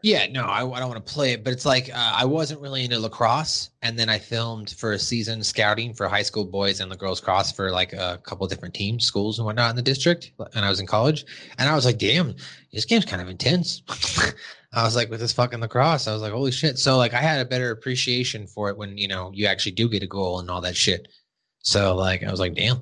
[0.04, 2.62] Yeah, no, I, I don't want to play it, but it's like uh, I wasn't
[2.62, 6.80] really into lacrosse, and then I filmed for a season scouting for high school boys
[6.80, 9.82] and the girls cross for like a couple different teams, schools, and whatnot in the
[9.82, 10.32] district.
[10.54, 11.26] And I was in college,
[11.58, 12.36] and I was like, "Damn,
[12.72, 13.82] this game's kind of intense."
[14.74, 17.22] I was like, with this fucking lacrosse, I was like, "Holy shit!" So like, I
[17.22, 20.40] had a better appreciation for it when you know you actually do get a goal
[20.40, 21.08] and all that shit.
[21.60, 22.82] So like, I was like, "Damn."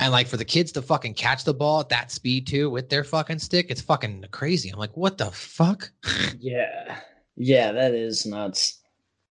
[0.00, 2.88] And like for the kids to fucking catch the ball at that speed too with
[2.88, 4.70] their fucking stick, it's fucking crazy.
[4.70, 5.90] I'm like, what the fuck?
[6.38, 6.98] Yeah.
[7.36, 8.80] Yeah, that is nuts.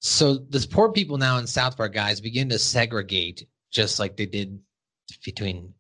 [0.00, 4.26] So these poor people now in South Park, guys, begin to segregate just like they
[4.26, 4.58] did
[5.24, 5.74] between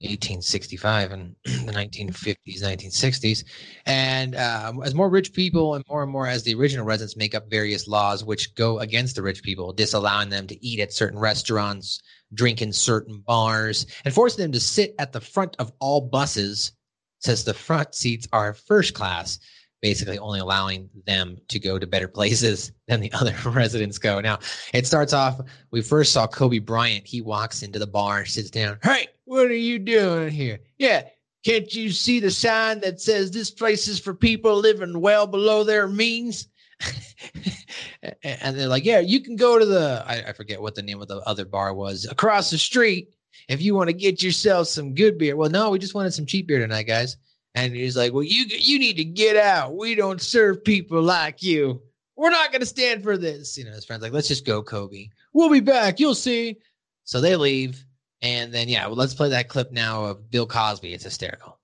[0.00, 3.44] 1865 and the 1950s, 1960s.
[3.86, 7.34] And uh, as more rich people and more and more as the original residents make
[7.34, 11.18] up various laws which go against the rich people, disallowing them to eat at certain
[11.18, 12.00] restaurants,
[12.32, 16.72] drink in certain bars, and forcing them to sit at the front of all buses,
[17.20, 19.40] since the front seats are first class
[19.80, 24.20] basically only allowing them to go to better places than the other residents go.
[24.20, 24.38] Now,
[24.72, 27.06] it starts off, we first saw Kobe Bryant.
[27.06, 28.78] He walks into the bar, sits down.
[28.82, 30.60] Hey, what are you doing here?
[30.78, 31.04] Yeah,
[31.44, 35.64] can't you see the sign that says this place is for people living well below
[35.64, 36.48] their means?
[38.22, 41.02] and they're like, yeah, you can go to the, I, I forget what the name
[41.02, 43.10] of the other bar was, across the street
[43.48, 45.36] if you want to get yourself some good beer.
[45.36, 47.16] Well, no, we just wanted some cheap beer tonight, guys.
[47.54, 49.74] And he's like, "Well, you you need to get out.
[49.74, 51.82] We don't serve people like you.
[52.14, 54.62] We're not going to stand for this." You know, his friends like, "Let's just go,
[54.62, 55.08] Kobe.
[55.32, 55.98] We'll be back.
[55.98, 56.58] You'll see."
[57.04, 57.84] So they leave,
[58.22, 60.92] and then yeah, well, let's play that clip now of Bill Cosby.
[60.92, 61.58] It's hysterical.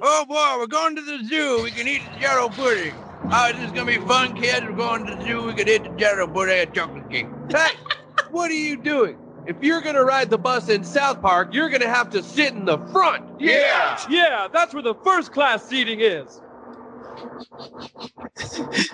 [0.00, 1.62] Oh boy, we're going to the zoo.
[1.62, 2.94] We can eat the jello pudding.
[3.32, 4.64] Oh, this is gonna be fun, kids.
[4.64, 5.46] We're going to the zoo.
[5.46, 7.26] We can eat the jello pudding and chocolate cake.
[7.50, 7.72] Hey,
[8.30, 9.18] what are you doing?
[9.46, 12.64] If you're gonna ride the bus in South Park, you're gonna have to sit in
[12.64, 13.40] the front.
[13.40, 16.40] Yeah, yeah, that's where the first class seating is.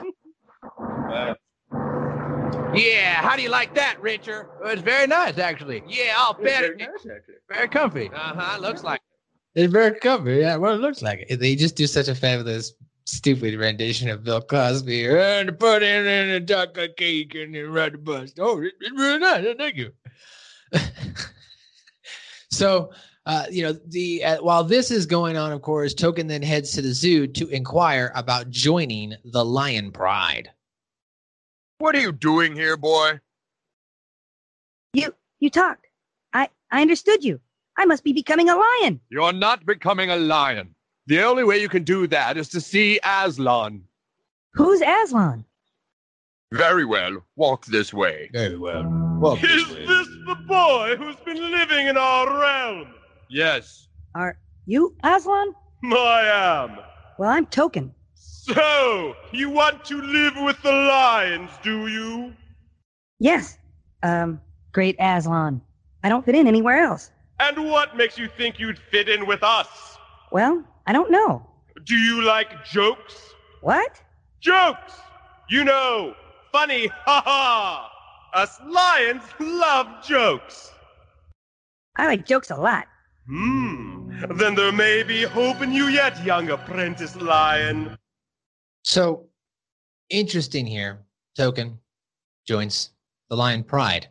[1.10, 1.34] Uh,
[2.74, 4.48] Yeah, how do you like that, Richard?
[4.64, 5.82] It's very nice, actually.
[5.86, 6.88] Yeah, I'll bet it.
[7.50, 8.08] Very comfy.
[8.12, 8.58] Uh huh.
[8.60, 9.00] Looks like.
[9.54, 9.64] It.
[9.64, 10.36] It's very comfy.
[10.36, 11.36] Yeah, well, it looks like it.
[11.38, 12.72] They just do such a fabulous,
[13.06, 15.06] stupid rendition of Bill Cosby.
[15.08, 18.32] And put in a chocolate cake and then ride the bus.
[18.38, 19.46] Oh, it- it's really nice.
[19.56, 19.92] Thank you.
[22.50, 22.90] so
[23.26, 26.72] uh, you know the uh, while this is going on of course token then heads
[26.72, 30.50] to the zoo to inquire about joining the lion pride
[31.84, 33.20] What are you doing here, boy?
[34.94, 35.86] You you talked.
[36.32, 37.40] I I understood you.
[37.76, 39.00] I must be becoming a lion.
[39.10, 40.74] You're not becoming a lion.
[41.08, 43.84] The only way you can do that is to see Aslan.
[44.54, 45.44] Who's Aslan?
[46.52, 47.22] Very well.
[47.36, 48.30] Walk this way.
[48.32, 48.84] Very well.
[49.20, 52.94] Walk Is this the boy who's been living in our realm?
[53.28, 55.52] Yes, Are you Aslan?
[55.92, 56.78] I am.
[57.18, 57.94] Well, I'm Token.
[58.44, 62.34] So, you want to live with the lions, do you?
[63.18, 63.56] Yes.
[64.02, 64.38] Um,
[64.72, 65.62] great Aslan.
[66.02, 67.10] I don't fit in anywhere else.
[67.40, 69.96] And what makes you think you'd fit in with us?
[70.30, 71.48] Well, I don't know.
[71.84, 73.16] Do you like jokes?
[73.62, 74.02] What?
[74.40, 74.92] Jokes!
[75.48, 76.14] You know,
[76.52, 77.90] funny, ha ha!
[78.34, 80.70] Us lions love jokes.
[81.96, 82.88] I like jokes a lot.
[83.26, 84.10] Hmm.
[84.36, 87.96] Then there may be hope in you yet, young apprentice lion.
[88.84, 89.26] So
[90.10, 91.00] interesting here.
[91.36, 91.78] Token
[92.46, 92.90] joins
[93.28, 94.08] the lion pride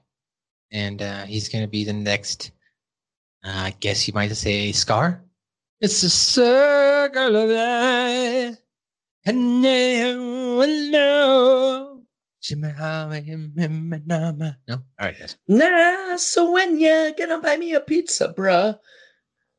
[0.71, 2.51] and uh, he's going to be the next
[3.45, 5.23] uh, i guess you might say scar.
[5.79, 8.57] It's a circle of life.
[9.25, 12.01] And never know.
[14.67, 14.75] No?
[14.99, 15.37] All right guys.
[15.47, 18.79] Nah, so when ya gonna buy me a pizza, bruh?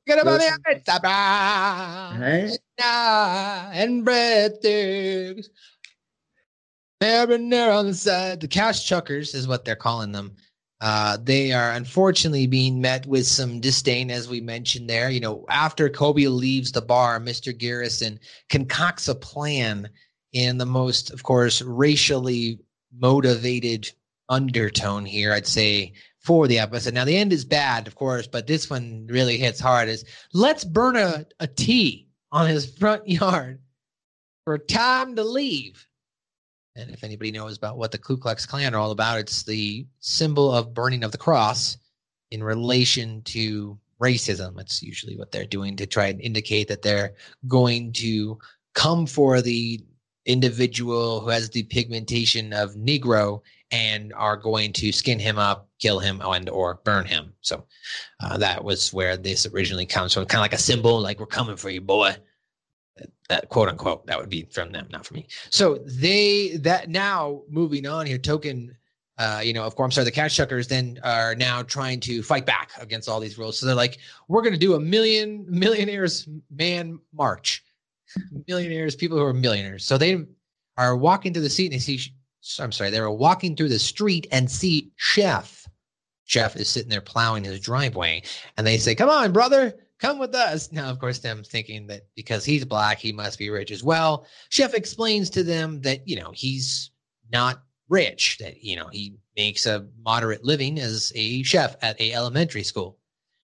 [0.06, 2.58] Forget about the pizza brown Right?
[3.72, 5.46] and breadsticks.
[7.02, 8.40] Marinara on the side.
[8.40, 10.36] The cash chuckers is what they're calling them.
[10.80, 15.08] Uh, they are unfortunately being met with some disdain, as we mentioned there.
[15.08, 17.56] You know, after Kobe leaves the bar, Mr.
[17.56, 18.18] Garrison
[18.50, 19.88] concocts a plan
[20.32, 22.58] in the most, of course, racially
[22.98, 23.90] motivated
[24.28, 25.92] undertone here, I'd say,
[26.24, 26.94] for the episode.
[26.94, 29.88] Now, the end is bad, of course, but this one really hits hard.
[29.88, 33.60] Is let's burn a, a T on his front yard
[34.44, 35.86] for time to leave.
[36.76, 39.86] And if anybody knows about what the Ku Klux Klan are all about, it's the
[40.00, 41.76] symbol of burning of the cross
[42.30, 44.58] in relation to racism.
[44.58, 47.12] It's usually what they're doing to try and indicate that they're
[47.46, 48.38] going to
[48.74, 49.80] come for the
[50.26, 55.98] individual who has the pigmentation of Negro and are going to skin him up, kill
[55.98, 57.34] him, and or burn him.
[57.42, 57.66] So
[58.22, 60.24] uh, that was where this originally comes from.
[60.24, 62.16] Kind of like a symbol, like we're coming for you, boy.
[63.28, 65.26] That quote unquote that would be from them not from me.
[65.50, 68.76] So they that now moving on here token
[69.18, 72.22] uh you know of course I'm sorry the cash chuckers then are now trying to
[72.22, 73.58] fight back against all these rules.
[73.58, 77.62] So they're like we're going to do a million millionaires man march.
[78.46, 79.84] Millionaires people who are millionaires.
[79.84, 80.24] So they
[80.76, 81.98] are walking through the seat and they see
[82.60, 85.63] i'm sorry they were walking through the street and see chef
[86.24, 88.22] chef is sitting there plowing his driveway
[88.56, 90.70] and they say come on brother come with us.
[90.70, 94.26] Now, of course, them thinking that because he's black, he must be rich as well.
[94.50, 96.90] Chef explains to them that, you know, he's
[97.32, 102.12] not rich, that, you know, he makes a moderate living as a chef at a
[102.12, 102.98] elementary school.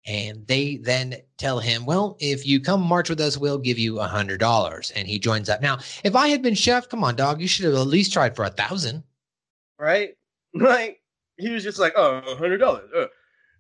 [0.07, 4.01] And they then tell him, well, if you come march with us, we'll give you
[4.01, 4.91] a hundred dollars.
[4.97, 5.61] And he joins up.
[5.61, 8.35] Now, if I had been chef, come on, dog, you should have at least tried
[8.35, 9.05] for a thousand.
[9.79, 10.15] Right?
[10.55, 11.03] Like
[11.39, 12.91] he was just like, oh, a hundred dollars.
[12.95, 13.07] Uh,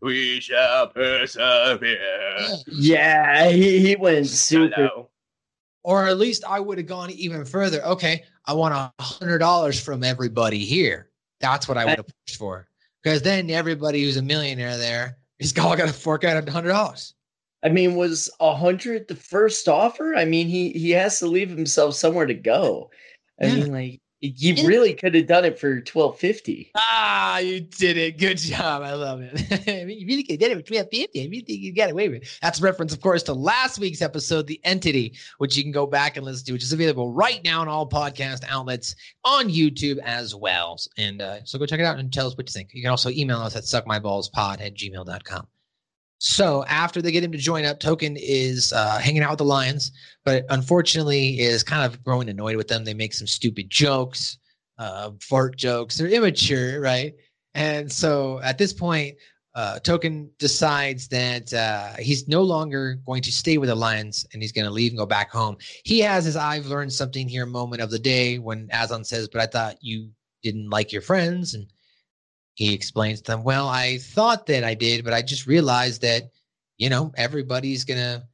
[0.02, 2.46] we shall persevere.
[2.66, 4.74] Yeah, he, he went super.
[4.74, 5.10] Hello.
[5.84, 7.82] Or at least I would have gone even further.
[7.84, 11.10] Okay, I want a hundred dollars from everybody here.
[11.40, 12.68] That's what I would have pushed for.
[13.02, 16.70] Because then everybody who's a millionaire there is all got to fork out a hundred
[16.70, 17.14] dollars.
[17.64, 20.14] I mean, was a hundred the first offer?
[20.14, 22.90] I mean, he he has to leave himself somewhere to go.
[23.40, 23.54] I Yeah.
[23.54, 26.72] mean, like you really could have done it for twelve fifty.
[26.74, 28.18] Ah, you did it.
[28.18, 28.82] Good job.
[28.82, 29.68] I love it.
[29.68, 31.20] I mean, you really could have did it with 1250.
[31.20, 32.38] I really think you got away with it.
[32.42, 35.86] That's a reference, of course, to last week's episode, The Entity, which you can go
[35.86, 39.98] back and listen to, which is available right now on all podcast outlets on YouTube
[39.98, 40.78] as well.
[40.96, 42.70] And uh, so go check it out and tell us what you think.
[42.74, 45.46] You can also email us at suckmyballspod at gmail.com.
[46.18, 49.44] So after they get him to join up, Token is uh, hanging out with the
[49.44, 49.92] Lions,
[50.24, 52.84] but unfortunately is kind of growing annoyed with them.
[52.84, 54.38] They make some stupid jokes,
[54.78, 55.96] uh, fart jokes.
[55.96, 57.14] They're immature, right?
[57.54, 59.16] And so at this point,
[59.54, 64.42] uh, Token decides that uh, he's no longer going to stay with the Lions and
[64.42, 65.56] he's going to leave and go back home.
[65.84, 69.40] He has his I've learned something here moment of the day when Aslan says, But
[69.40, 70.10] I thought you
[70.42, 71.54] didn't like your friends.
[71.54, 71.66] And
[72.58, 76.32] he explains to them, Well, I thought that I did, but I just realized that,
[76.76, 78.24] you know, everybody's going to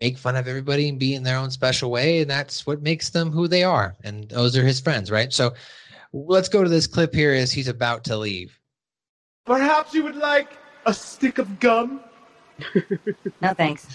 [0.00, 2.20] make fun of everybody and be in their own special way.
[2.20, 3.96] And that's what makes them who they are.
[4.04, 5.32] And those are his friends, right?
[5.32, 5.52] So
[6.12, 8.56] let's go to this clip here as he's about to leave.
[9.46, 12.00] Perhaps you would like a stick of gum?
[13.42, 13.86] No, thanks.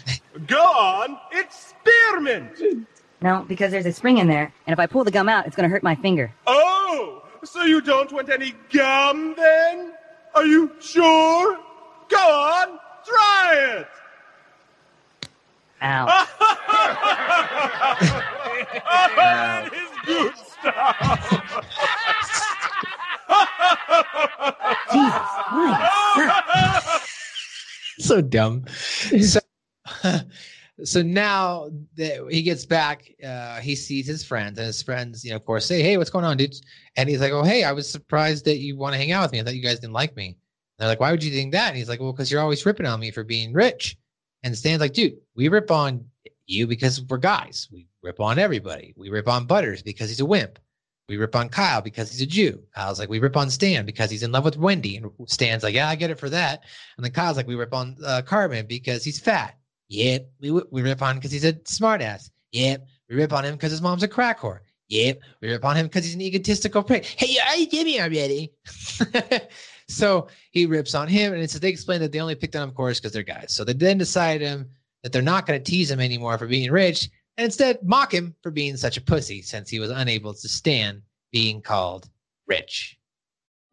[0.45, 2.85] Go on, it's spearmint!
[3.21, 5.55] No, because there's a spring in there, and if I pull the gum out, it's
[5.55, 6.31] going to hurt my finger.
[6.45, 9.93] Oh, so you don't want any gum then?
[10.35, 11.57] Are you sure?
[12.09, 13.87] Go on, try it!
[15.83, 16.07] Ow.
[18.87, 21.75] oh, it is good stuff!
[27.99, 28.65] so dumb.
[29.21, 29.39] So,
[30.83, 35.31] so now that he gets back, uh, he sees his friends, and his friends, you
[35.31, 36.61] know, of course, say, "Hey, what's going on, dudes?"
[36.95, 39.31] And he's like, "Oh, hey, I was surprised that you want to hang out with
[39.31, 39.39] me.
[39.39, 40.35] I thought you guys didn't like me." And
[40.79, 42.85] they're like, "Why would you think that?" And he's like, "Well, because you're always ripping
[42.85, 43.97] on me for being rich."
[44.43, 46.05] And Stan's like, "Dude, we rip on
[46.47, 47.67] you because we're guys.
[47.71, 48.93] We rip on everybody.
[48.97, 50.59] We rip on Butters because he's a wimp.
[51.07, 52.63] We rip on Kyle because he's a Jew.
[52.73, 54.97] Kyle's like, we rip on Stan because he's in love with Wendy.
[54.97, 56.63] And Stan's like, yeah, I get it for that.
[56.95, 59.57] And then Kyle's like, we rip on uh, Cartman because he's fat.
[59.91, 60.31] Yep.
[60.39, 62.29] We, we rip on him because he's a smartass.
[62.53, 62.87] Yep.
[63.09, 64.59] We rip on him because his mom's a crack whore.
[64.87, 65.19] Yep.
[65.41, 67.03] We rip on him because he's an egotistical prick.
[67.05, 68.53] Hey, you did me already.
[69.89, 71.33] so he rips on him.
[71.33, 73.53] And so they explain that they only picked on him, of course, because they're guys.
[73.53, 74.69] So they then decide him
[75.03, 78.33] that they're not going to tease him anymore for being rich and instead mock him
[78.41, 81.01] for being such a pussy since he was unable to stand
[81.33, 82.09] being called
[82.47, 82.97] rich.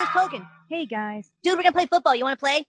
[0.00, 0.46] Token.
[0.68, 1.30] Hey guys.
[1.42, 2.14] Dude, we're gonna play football.
[2.14, 2.64] You wanna play?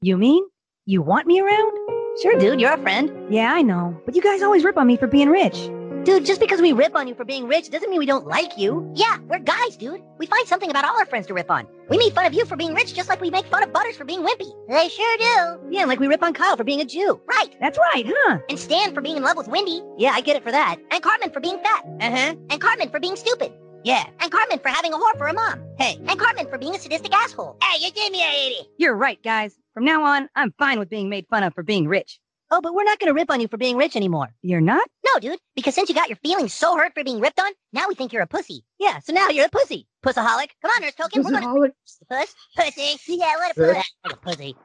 [0.00, 0.44] You mean
[0.86, 1.87] you want me around?
[2.22, 3.32] Sure, dude, you're a friend.
[3.32, 4.00] Yeah, I know.
[4.04, 5.70] But you guys always rip on me for being rich.
[6.04, 8.56] Dude, just because we rip on you for being rich doesn't mean we don't like
[8.56, 8.90] you.
[8.94, 10.02] Yeah, we're guys, dude.
[10.18, 11.66] We find something about all our friends to rip on.
[11.90, 13.96] We make fun of you for being rich just like we make fun of Butters
[13.96, 14.50] for being wimpy.
[14.68, 15.60] They sure do.
[15.70, 17.20] Yeah, like we rip on Kyle for being a Jew.
[17.26, 17.54] Right.
[17.60, 18.38] That's right, huh?
[18.48, 19.82] And Stan for being in love with Wendy.
[19.96, 20.76] Yeah, I get it for that.
[20.90, 21.84] And Cartman for being fat.
[22.00, 22.34] Uh-huh.
[22.50, 23.52] And Cartman for being stupid.
[23.84, 24.04] Yeah.
[24.20, 25.62] And Cartman for having a whore for a mom.
[25.78, 25.98] Hey.
[26.08, 27.56] And Cartman for being a sadistic asshole.
[27.62, 28.68] Hey, you gave me a 80.
[28.76, 29.56] You're right, guys.
[29.78, 32.18] From now on, I'm fine with being made fun of for being rich.
[32.50, 34.26] Oh, but we're not going to rip on you for being rich anymore.
[34.42, 34.84] You're not?
[35.06, 35.38] No, dude.
[35.54, 38.12] Because since you got your feelings so hurt for being ripped on, now we think
[38.12, 38.64] you're a pussy.
[38.80, 39.86] Yeah, so now you're a pussy.
[40.04, 40.48] Pussaholic.
[40.62, 41.22] Come on, Nurse Token.
[41.22, 41.68] We're gonna...
[42.10, 42.34] Puss?
[42.56, 42.98] Pussy.
[43.06, 43.84] Yeah, what a puss.
[44.04, 44.56] Like a pussy.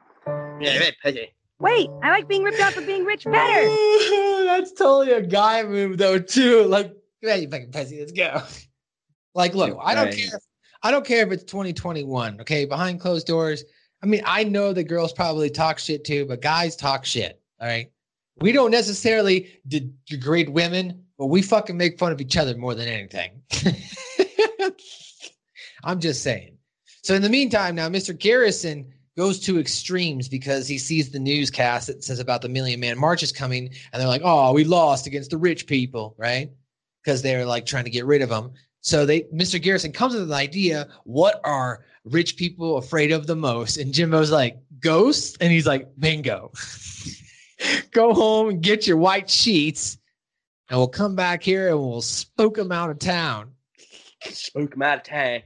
[0.60, 1.32] Yeah, right, pussy.
[1.60, 3.68] Wait, I like being ripped on for being rich better.
[4.46, 6.64] That's totally a guy move though, too.
[6.64, 6.92] Like,
[7.22, 8.42] yeah, you fucking pussy, let's go.
[9.32, 10.16] Like, look, I don't Right.
[10.16, 10.40] care.
[10.82, 12.40] I don't care if it's 2021.
[12.40, 13.62] Okay, behind closed doors.
[14.04, 17.40] I mean, I know that girls probably talk shit too, but guys talk shit.
[17.58, 17.90] All right.
[18.36, 22.74] We don't necessarily de- degrade women, but we fucking make fun of each other more
[22.74, 23.40] than anything.
[25.84, 26.58] I'm just saying.
[27.02, 28.18] So in the meantime, now Mr.
[28.18, 32.98] Garrison goes to extremes because he sees the newscast that says about the Million Man
[32.98, 36.50] March is coming, and they're like, "Oh, we lost against the rich people," right?
[37.02, 38.52] Because they're like trying to get rid of them.
[38.84, 39.60] So they, Mr.
[39.60, 40.88] Garrison comes with an idea.
[41.04, 43.78] What are rich people afraid of the most?
[43.78, 46.52] And Jimbo's like, ghosts, and he's like, bingo.
[47.92, 49.96] Go home and get your white sheets,
[50.68, 53.52] and we'll come back here and we'll spook them out of town.
[54.20, 55.40] Spook them out of town.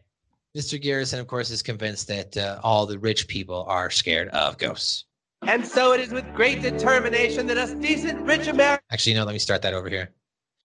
[0.56, 0.80] Mr.
[0.80, 5.04] Garrison, of course, is convinced that uh, all the rich people are scared of ghosts.
[5.42, 8.84] And so it is with great determination that us decent rich Americans.
[8.90, 10.10] Actually, no, let me start that over here.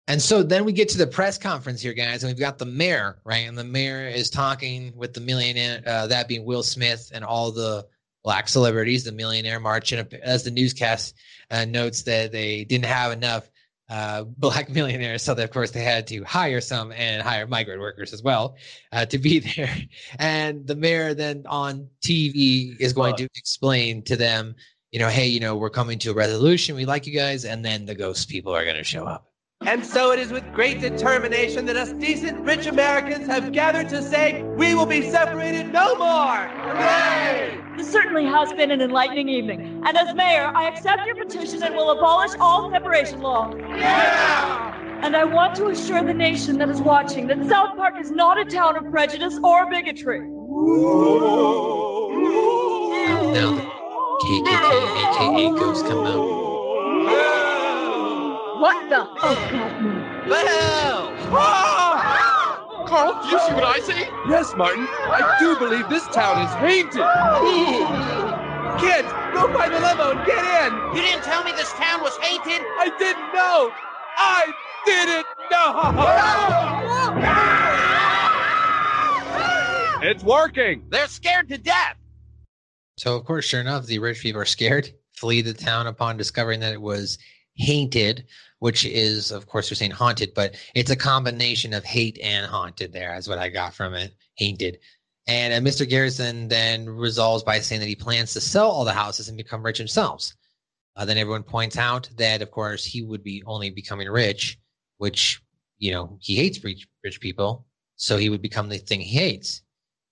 [0.10, 2.66] And so then we get to the press conference here, guys, and we've got the
[2.66, 3.48] mayor, right?
[3.48, 7.52] And the mayor is talking with the millionaire, uh, that being Will Smith and all
[7.52, 7.86] the
[8.24, 9.92] black celebrities, the millionaire march.
[9.92, 11.16] And as the newscast
[11.52, 13.52] uh, notes that they didn't have enough
[13.88, 17.80] uh, black millionaires, so that, of course they had to hire some and hire migrant
[17.80, 18.58] workers as well
[18.92, 19.78] uh, to be there.
[20.18, 24.56] And the mayor then on TV is going to explain to them,
[24.90, 26.76] you know, hey, you know, we're coming to a resolution.
[26.76, 29.29] We like you guys, and then the ghost people are going to show up.
[29.70, 34.02] And so it is with great determination that us decent rich Americans have gathered to
[34.02, 36.38] say we will be separated no more.
[36.38, 37.56] Hooray!
[37.78, 39.84] This certainly has been an enlightening evening.
[39.86, 43.54] And as mayor, I accept your petition and will abolish all separation law.
[43.78, 44.76] Yeah!
[45.04, 48.40] And I want to assure the nation that is watching that South Park is not
[48.40, 50.22] a town of prejudice or bigotry.
[53.38, 53.62] Now the
[54.24, 54.72] KKK,
[55.06, 56.49] aka ghosts come out.
[58.60, 59.08] What the?
[59.24, 59.82] Oh, God,
[60.28, 61.16] no.
[61.32, 62.84] Ah!
[62.86, 64.04] Carl, do you see what I see?
[64.28, 64.86] Yes, Martin.
[64.90, 67.00] I do believe this town is haunted.
[68.84, 70.74] Kids, go find the limo and get in.
[70.94, 72.62] You didn't tell me this town was hated?
[72.78, 73.72] I didn't know.
[74.18, 74.52] I
[74.86, 75.26] didn't
[80.02, 80.10] know.
[80.10, 80.84] it's working.
[80.90, 81.96] They're scared to death.
[82.98, 86.60] So, of course, sure enough, the rich people are scared, flee the town upon discovering
[86.60, 87.18] that it was
[87.60, 88.26] haunted,
[88.60, 92.94] which is, of course, they're saying haunted, but it's a combination of hate and haunted
[92.94, 94.14] there, is what I got from it.
[94.40, 94.80] Haunted.
[95.28, 95.88] And uh, Mr.
[95.88, 99.64] Garrison then resolves by saying that he plans to sell all the houses and become
[99.64, 100.32] rich himself.
[100.96, 104.58] Uh, then everyone points out that, of course, he would be only becoming rich,
[104.98, 105.42] which,
[105.78, 107.66] you know, he hates rich, rich people.
[107.96, 109.62] So he would become the thing he hates.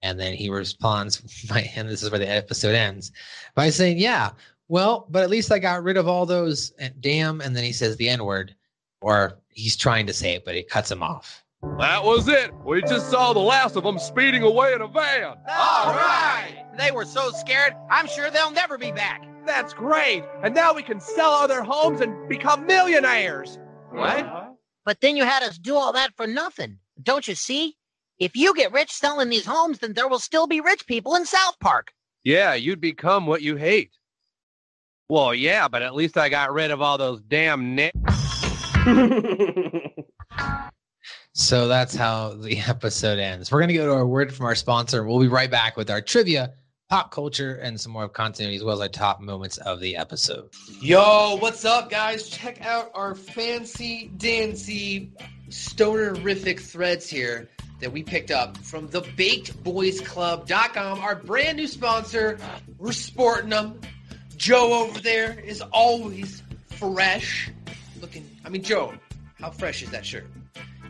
[0.04, 1.20] And then he responds
[1.50, 3.12] by, and this is where the episode ends,
[3.56, 4.32] by saying, Yeah,
[4.68, 7.42] well, but at least I got rid of all those uh, damn.
[7.42, 8.56] And then he says the N word,
[9.02, 11.44] or he's trying to say it, but it cuts him off.
[11.80, 12.54] That was it.
[12.64, 15.36] We just saw the last of them speeding away in a van.
[15.50, 16.66] All right.
[16.78, 19.26] They were so scared, I'm sure they'll never be back.
[19.46, 20.24] That's great.
[20.44, 23.58] And now we can sell other homes and become millionaires.
[23.92, 24.56] What?
[24.86, 26.78] But then you had us do all that for nothing.
[27.02, 27.76] Don't you see?
[28.20, 31.26] If you get rich selling these homes, then there will still be rich people in
[31.26, 31.92] South Park.
[32.24, 33.92] Yeah, you'd become what you hate.
[35.10, 37.92] Well, yeah, but at least I got rid of all those damn ni-
[41.32, 43.52] So that's how the episode ends.
[43.52, 45.04] We're going to go to our word from our sponsor.
[45.06, 46.54] We'll be right back with our trivia,
[46.90, 50.50] pop culture, and some more continuity, as well as our top moments of the episode.
[50.82, 52.28] Yo, what's up, guys?
[52.28, 55.12] Check out our fancy dancy
[55.50, 57.48] stonerific threads here
[57.80, 62.40] that we picked up from the thebakedboysclub.com, our brand new sponsor.
[62.78, 63.80] We're sporting them.
[64.38, 67.52] Joe over there is always fresh
[68.00, 68.30] looking.
[68.46, 68.94] I mean, Joe,
[69.40, 70.28] how fresh is that shirt?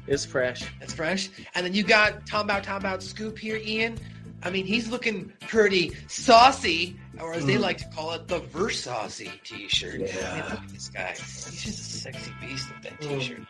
[0.06, 0.64] It's fresh.
[0.80, 1.30] That's fresh.
[1.56, 3.98] And then you got Tom Bout Tom Bout Scoop here, Ian.
[4.44, 7.64] I mean, he's looking pretty saucy or as they mm-hmm.
[7.64, 10.00] like to call it, the Versace t-shirt.
[10.00, 10.48] Yeah.
[10.52, 11.14] Look at this guy.
[11.18, 13.20] He's just a sexy beast with that mm.
[13.20, 13.42] t-shirt.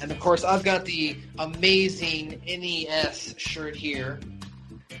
[0.00, 4.18] And of course, I've got the amazing NES shirt here.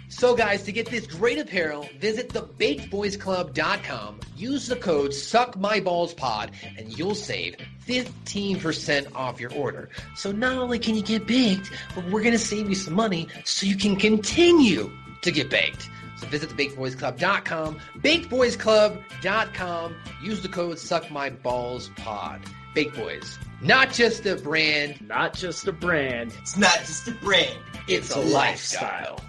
[0.08, 4.20] So, guys, to get this great apparel, visit thebakedboysclub.com.
[4.36, 9.88] Use the code SuckMyBallsPod, and you'll save 15% off your order.
[10.14, 13.28] So, not only can you get baked, but we're going to save you some money
[13.44, 14.90] so you can continue
[15.22, 15.88] to get baked.
[16.18, 19.96] So, visit thebakedboysclub.com, bakedboysclub.com.
[20.22, 22.40] Use the code SuckMyBallsPod.
[22.74, 26.32] Baked Boys, not just a brand, not just a brand.
[26.40, 27.58] It's not just a brand.
[27.86, 29.20] It's, a lifestyle.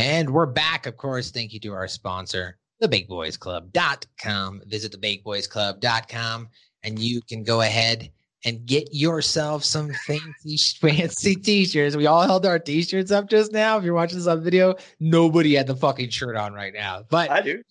[0.00, 1.30] And we're back, of course.
[1.30, 4.62] Thank you to our sponsor, thebakedboysclub.com.
[4.64, 6.48] Visit thebakedboysclub.com
[6.82, 8.10] and you can go ahead
[8.46, 11.96] and get yourself some fancy, fancy t-shirts.
[11.96, 13.76] We all held our t-shirts up just now.
[13.76, 17.02] If you're watching this on video, nobody had the fucking shirt on right now.
[17.10, 17.62] But I do.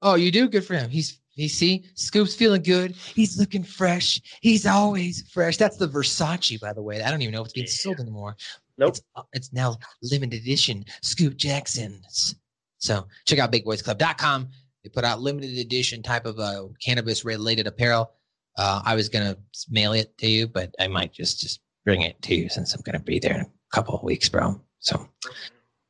[0.00, 0.48] Oh, you do?
[0.48, 0.88] Good for him.
[0.88, 2.92] He's you see, Scoop's feeling good.
[2.92, 4.22] He's looking fresh.
[4.40, 5.56] He's always fresh.
[5.56, 7.02] That's the Versace, by the way.
[7.02, 8.36] I don't even know if it's being sold anymore.
[8.78, 8.90] Nope.
[8.90, 12.34] It's, uh, it's now limited edition Scoop Jackson's.
[12.78, 14.48] So check out bakedboysclub.com.
[14.82, 18.12] They put out limited edition type of uh, cannabis related apparel.
[18.58, 19.36] Uh, I was gonna
[19.70, 22.82] mail it to you, but I might just just bring it to you since I'm
[22.82, 24.60] gonna be there in a couple of weeks, bro.
[24.80, 25.08] So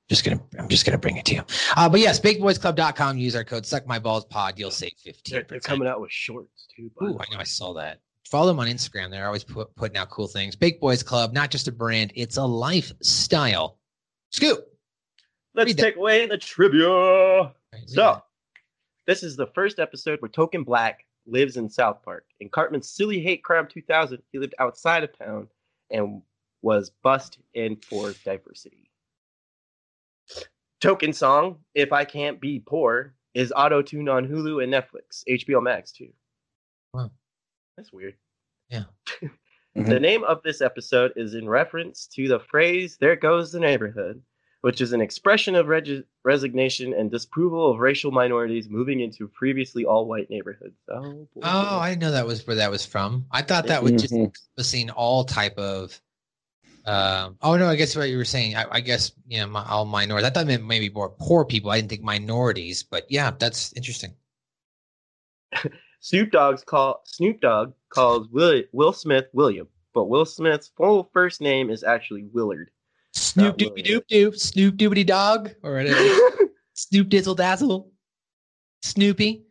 [0.09, 1.43] just gonna I'm just gonna bring it to you.
[1.77, 3.19] Uh, but yes, bakedboysclub.com.
[3.19, 4.59] Use our code Suck My Balls Pod.
[4.59, 5.35] You'll save fifteen.
[5.35, 6.91] They're, they're coming out with shorts too.
[7.03, 7.41] Ooh, I know.
[7.41, 8.01] I saw that.
[8.31, 9.11] Follow them on Instagram.
[9.11, 10.57] They're always put, putting out cool things.
[10.57, 13.79] Baked Boys Club, not just a brand, it's a lifestyle.
[14.33, 14.67] Scoop.
[15.55, 15.83] Let's Read that.
[15.83, 17.53] take away the trivia.
[17.87, 18.23] So,
[19.07, 22.25] this is the first episode where Token Black lives in South Park.
[22.41, 25.49] In Cartman's Silly Hate Crime 2000, he lived outside of town
[25.91, 26.23] and
[26.63, 28.91] was bussed in for diversity.
[30.81, 35.63] Token song, If I Can't Be Poor, is auto tuned on Hulu and Netflix, HBO
[35.63, 36.13] Max too.
[36.93, 37.11] Wow.
[37.77, 38.15] That's weird.
[38.69, 38.85] Yeah.
[39.75, 44.23] The name of this episode is in reference to the phrase "There goes the neighborhood,"
[44.61, 49.85] which is an expression of reg- resignation and disapproval of racial minorities moving into previously
[49.85, 50.77] all-white neighborhoods.
[50.89, 51.41] Oh, boy.
[51.43, 53.27] Oh, I didn't know that was where that was from.
[53.33, 56.01] I thought that was just encompassing all type of.
[56.87, 58.55] Um, oh no, I guess what you were saying.
[58.55, 60.29] I, I guess you know, my, all minorities.
[60.29, 61.73] I thought it meant maybe more poor people.
[61.73, 64.15] I didn't think minorities, but yeah, that's interesting.
[66.05, 71.41] Snoop Dogg's call Snoop Dogg calls Will, Will Smith William, but Will Smith's full first
[71.41, 72.69] name is actually Willard.
[73.15, 75.83] Snoop doopy doop doop, Snoop doobity dog, or.
[76.75, 77.91] Snoop dizzle dazzle,
[78.83, 79.45] Snoopy.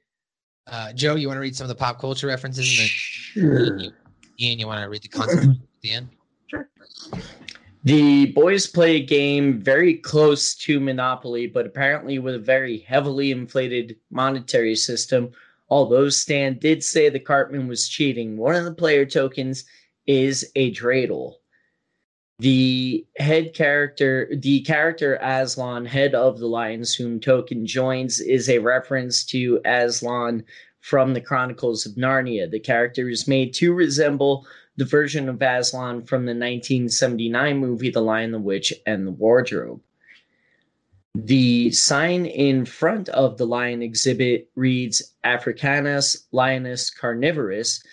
[0.68, 2.68] Uh, Joe, you want to read some of the pop culture references?
[2.68, 3.66] Sure.
[3.66, 3.92] Ian, you,
[4.40, 6.10] Ian, you want to read the concept at the end?
[6.46, 6.70] Sure.
[7.84, 13.32] The boys play a game very close to Monopoly, but apparently with a very heavily
[13.32, 15.32] inflated monetary system.
[15.70, 19.66] Although Stan did say the Cartman was cheating, one of the player tokens
[20.06, 21.36] is a dreidel.
[22.40, 28.60] The head character, the character Aslan, head of the Lions, whom Token joins, is a
[28.60, 30.44] reference to Aslan
[30.82, 32.50] from the Chronicles of Narnia.
[32.50, 34.46] The character is made to resemble
[34.76, 39.82] the version of Aslan from the 1979 movie The Lion, the Witch, and the Wardrobe.
[41.16, 47.84] The sign in front of the lion exhibit reads Africanus lioness carnivorus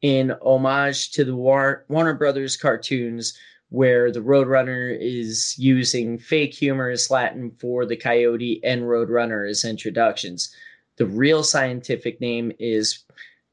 [0.00, 3.36] in homage to the War- Warner Brothers cartoons
[3.70, 10.54] where the Roadrunner is using fake humorous Latin for the coyote and Roadrunner as introductions.
[10.98, 13.04] The real scientific name is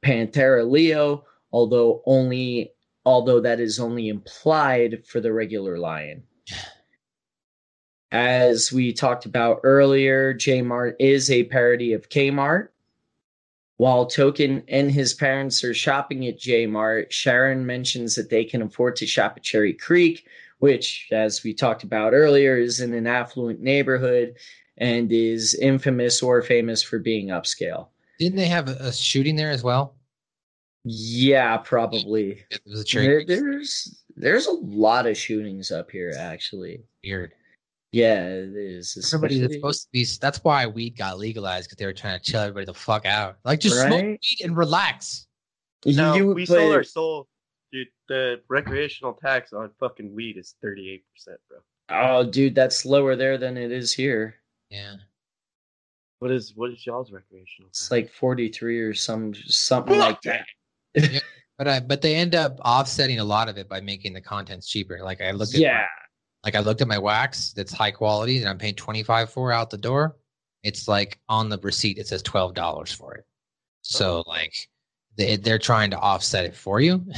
[0.03, 2.73] Panthera leo, although only
[3.05, 6.23] although that is only implied for the regular lion.
[8.11, 12.69] As we talked about earlier, J Mart is a parody of Kmart.
[13.77, 18.61] While Token and his parents are shopping at J Mart, Sharon mentions that they can
[18.61, 20.27] afford to shop at Cherry Creek,
[20.59, 24.37] which, as we talked about earlier, is in an affluent neighborhood
[24.77, 27.87] and is infamous or famous for being upscale.
[28.19, 29.95] Didn't they have a, shooting there as well?
[30.85, 32.43] Yeah, probably.
[32.51, 32.97] It was a.
[32.97, 36.83] There- there's there's a lot of shootings up here, actually.
[37.03, 37.33] Weird.
[37.95, 39.13] Yeah, it is.
[39.13, 40.05] Everybody that's supposed to be.
[40.19, 43.37] That's why weed got legalized because they were trying to chill everybody the fuck out.
[43.45, 45.27] Like just smoke weed and relax.
[45.85, 47.27] No, You we play- sold our soul.
[47.71, 51.03] Dude, the recreational tax on fucking weed is 38%,
[51.47, 51.59] bro.
[51.87, 54.35] Oh, dude, that's lower there than it is here.
[54.69, 54.95] Yeah.
[56.19, 57.69] What is what is y'all's recreational?
[57.69, 60.45] It's like 43 or some something like that.
[61.57, 64.67] But I but they end up offsetting a lot of it by making the contents
[64.67, 64.99] cheaper.
[65.01, 65.85] Like I looked at Yeah.
[66.45, 69.69] Like I looked at my wax that's high quality and I'm paying 25 for out
[69.69, 70.15] the door.
[70.63, 73.25] It's like on the receipt it says $12 for it.
[73.81, 74.29] So oh.
[74.29, 74.53] like
[75.17, 77.05] they they're trying to offset it for you.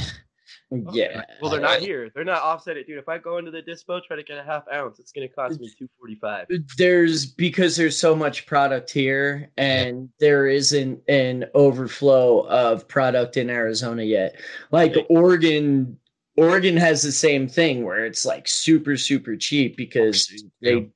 [0.92, 1.22] Yeah.
[1.40, 2.10] Well, they're not here.
[2.14, 2.98] They're not offset it, dude.
[2.98, 5.58] If I go into the dispo, try to get a half ounce, it's gonna cost
[5.60, 6.46] me two forty five.
[6.76, 13.48] there's because there's so much product here and there isn't an overflow of product in
[13.48, 14.38] Arizona yet.
[14.70, 15.98] Like Oregon
[16.38, 20.32] Oregon has the same thing where it's like super super cheap because
[20.62, 20.88] they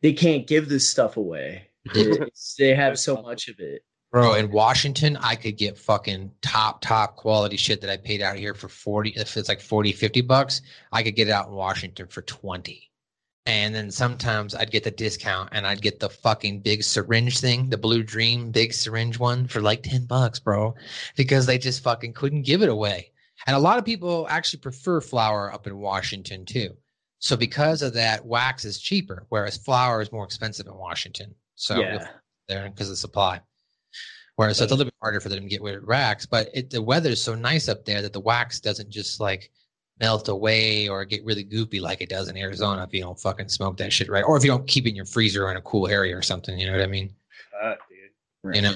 [0.00, 1.68] they can't give this stuff away.
[2.58, 3.82] They have so much of it.
[4.10, 8.36] Bro, in Washington, I could get fucking top, top quality shit that I paid out
[8.36, 9.10] here for 40.
[9.16, 10.60] If it's like 40, 50 bucks,
[10.92, 12.90] I could get it out in Washington for 20.
[13.46, 17.70] And then sometimes I'd get the discount and I'd get the fucking big syringe thing,
[17.70, 20.74] the Blue Dream big syringe one for like 10 bucks, bro,
[21.16, 23.11] because they just fucking couldn't give it away.
[23.46, 26.76] And a lot of people actually prefer flour up in Washington too.
[27.18, 31.34] So because of that, wax is cheaper, whereas flour is more expensive in Washington.
[31.54, 32.08] So Yeah.
[32.48, 33.40] there because of the supply.
[34.36, 36.48] Whereas so it's a little bit harder for them to get rid of wax, but
[36.54, 39.50] it, the is so nice up there that the wax doesn't just like
[40.00, 43.48] melt away or get really goopy like it does in Arizona if you don't fucking
[43.48, 45.58] smoke that shit right, or if you don't keep it in your freezer or in
[45.58, 46.58] a cool area or something.
[46.58, 47.14] You know what I mean?
[47.62, 47.74] Uh,
[48.42, 48.56] dude.
[48.56, 48.74] You know.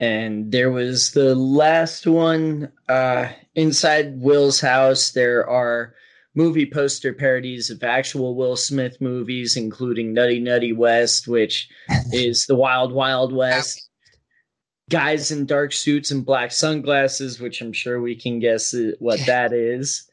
[0.00, 5.10] And there was the last one uh inside will's house.
[5.10, 5.94] There are
[6.34, 11.68] movie poster parodies of actual will smith movies including nutty nutty west which
[12.12, 13.88] is the wild wild west.
[14.88, 19.52] Guys in dark suits and black sunglasses which i'm sure we can guess what that
[19.52, 20.08] is.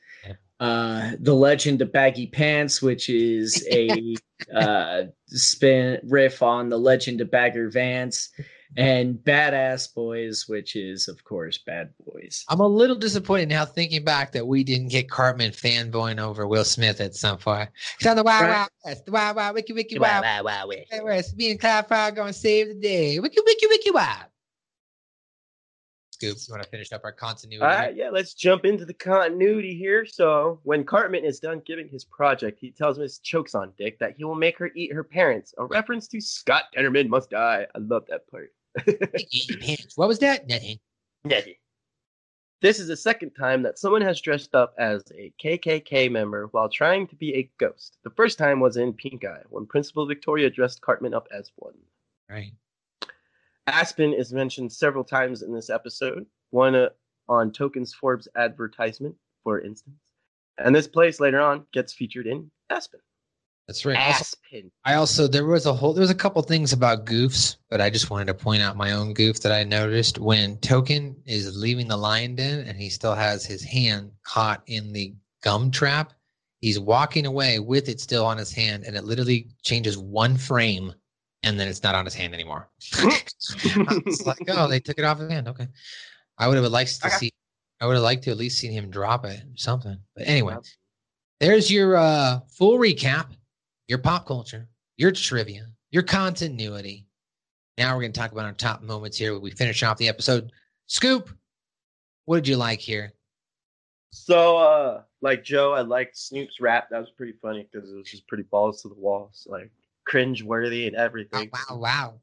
[0.59, 4.15] Uh the legend of baggy pants which is a
[4.55, 8.31] uh spin riff on the legend of bagger vance
[8.77, 14.03] and badass boys which is of course bad boys I'm a little disappointed now thinking
[14.03, 17.69] back that we didn't get Cartman fanboying over Will Smith at some point.
[17.97, 18.49] Because on the Wild Right.
[18.51, 20.75] Wild West, the Wild Wild Wiki Wiki Wow, Wild wow, wow, wow.
[20.91, 23.19] Wild West, me and Cloud Frog gonna save the day.
[23.19, 24.25] Wiki Wiki Wiki Wild.
[26.31, 27.61] Scoop, you want to finish up our continuity?
[27.61, 30.05] All right, yeah, let's jump into the continuity here.
[30.05, 34.35] So, when Cartman is done giving his project, he tells Miss Choksondik that he will
[34.35, 37.67] make her eat her parents, a reference to Scott Tenorman Must Die.
[37.73, 38.51] I love that part.
[39.95, 40.47] What was that?
[40.47, 40.79] Nothing.
[41.23, 41.55] Nothing.
[42.61, 46.69] This is the second time that someone has dressed up as a KKK member while
[46.69, 47.97] trying to be a ghost.
[48.03, 51.75] The first time was in Pink Eye, when Principal Victoria dressed Cartman up as one.
[52.29, 52.53] Right.
[53.67, 56.89] Aspen is mentioned several times in this episode, one uh,
[57.27, 59.97] on Tokens Forbes advertisement, for instance.
[60.57, 62.99] And this place later on gets featured in Aspen.
[63.67, 63.97] That's right.
[63.97, 64.71] Aspen.
[64.85, 67.89] I also there was a whole there was a couple things about goofs, but I
[67.89, 71.87] just wanted to point out my own goof that I noticed when Token is leaving
[71.87, 76.13] the lion den and he still has his hand caught in the gum trap.
[76.61, 80.93] He's walking away with it still on his hand, and it literally changes one frame,
[81.45, 82.67] and then it's not on his hand anymore.
[82.97, 85.47] it's like, oh, they took it off his hand.
[85.47, 85.67] Okay,
[86.37, 87.31] I would have liked to see.
[87.79, 89.97] I would have liked to at least seen him drop it or something.
[90.15, 90.55] But anyway,
[91.39, 93.27] there's your uh, full recap,
[93.87, 94.67] your pop culture,
[94.97, 97.05] your trivia, your continuity.
[97.77, 100.07] Now we're going to talk about our top moments here when we finish off the
[100.07, 100.51] episode.
[100.87, 101.29] Scoop,
[102.23, 103.13] what did you like here?
[104.11, 106.87] So, uh, like Joe, I liked Snoop's rap.
[106.89, 109.69] That was pretty funny because it was just pretty balls to the walls, like
[110.05, 111.49] cringe worthy and everything.
[111.51, 112.13] Wow, wow.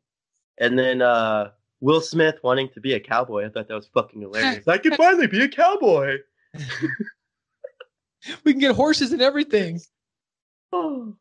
[0.59, 3.47] And then uh, Will Smith wanting to be a cowboy.
[3.47, 4.66] I thought that was fucking hilarious.
[4.68, 6.18] I can finally be a cowboy.
[8.45, 9.80] We can get horses and everything.
[10.72, 11.14] Oh.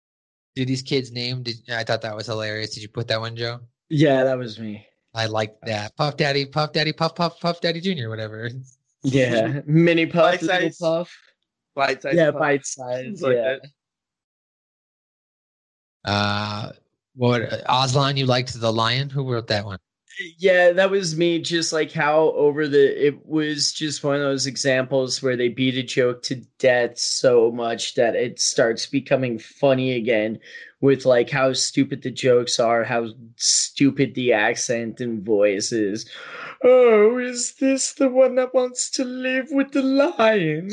[0.54, 1.42] Dude, these kids' name.
[1.42, 2.74] Did, I thought that was hilarious.
[2.74, 3.60] Did you put that one, Joe?
[3.90, 4.84] yeah that was me
[5.14, 5.94] I liked that.
[5.96, 8.48] Puff Daddy, Puff Daddy, Puff Puff, Puff Daddy Jr., whatever.
[9.02, 10.78] yeah mini puff Bite little size.
[10.78, 11.18] puff
[11.74, 12.14] Bite size.
[12.14, 12.40] yeah puff.
[12.40, 13.60] bite size like yeah that.
[16.04, 16.70] Uh,
[17.16, 18.16] what Aslan?
[18.16, 19.10] You liked the lion?
[19.10, 19.78] Who wrote that one?
[20.38, 24.46] yeah that was me just like how over the it was just one of those
[24.46, 29.94] examples where they beat a joke to death so much that it starts becoming funny
[29.94, 30.38] again
[30.80, 36.08] with like how stupid the jokes are how stupid the accent and voice is
[36.62, 40.68] oh is this the one that wants to live with the lion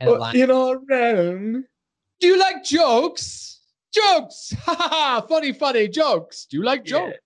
[0.00, 1.64] Uh, lion- in our realm
[2.20, 3.57] Do you like jokes?
[3.92, 4.54] Jokes!
[4.64, 5.26] Ha ha ha!
[5.28, 6.46] Funny, funny jokes.
[6.46, 6.90] Do you like Yeah.
[6.98, 7.18] jokes?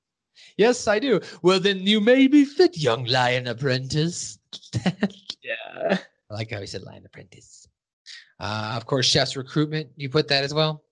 [0.57, 1.21] Yes, I do.
[1.43, 4.39] Well, then you may be fit, young lion apprentice.
[5.43, 5.99] yeah
[6.31, 7.67] I like how he said lion apprentice.
[8.41, 9.89] Uh, of course, chef's recruitment.
[9.97, 10.83] You put that as well.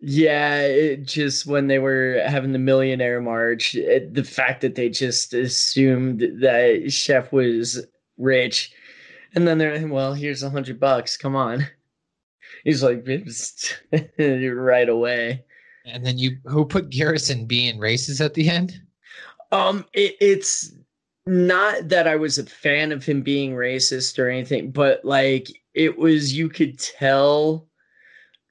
[0.00, 4.88] Yeah, it just when they were having the millionaire march, it, the fact that they
[4.88, 7.86] just assumed that Chef was
[8.18, 8.72] rich,
[9.34, 11.16] and then they're like, well, here's a hundred bucks.
[11.16, 11.66] Come on.
[12.64, 13.06] He's like,
[14.18, 15.44] right away.
[15.86, 18.80] And then you who put Garrison being racist at the end?
[19.52, 20.72] Um, it, it's
[21.26, 25.98] not that I was a fan of him being racist or anything, but like it
[25.98, 27.68] was, you could tell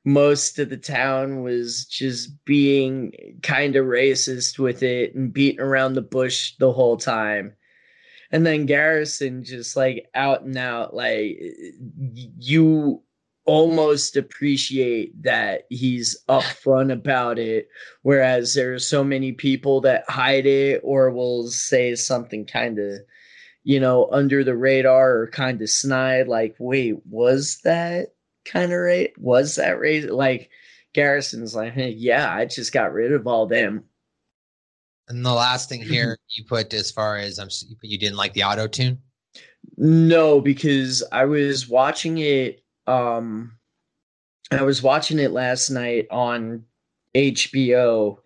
[0.05, 3.12] most of the town was just being
[3.43, 7.53] kind of racist with it and beating around the bush the whole time.
[8.32, 11.38] And then Garrison just like out and out, like
[12.38, 13.01] you
[13.50, 17.68] almost appreciate that he's upfront about it.
[18.04, 23.00] Whereas there are so many people that hide it or will say something kind of,
[23.64, 28.10] you know, under the radar or kind of snide, like, wait, was that
[28.45, 29.12] kind of right?
[29.18, 30.08] Was that right?
[30.08, 30.52] Like
[30.93, 33.84] Garrison's like, hey, yeah, I just got rid of all them.
[35.08, 37.50] And the last thing here you put as far as I'm
[37.82, 39.00] you didn't like the auto tune?
[39.76, 43.54] No, because I was watching it um
[44.52, 46.66] I was watching it last night on
[47.16, 48.18] HBO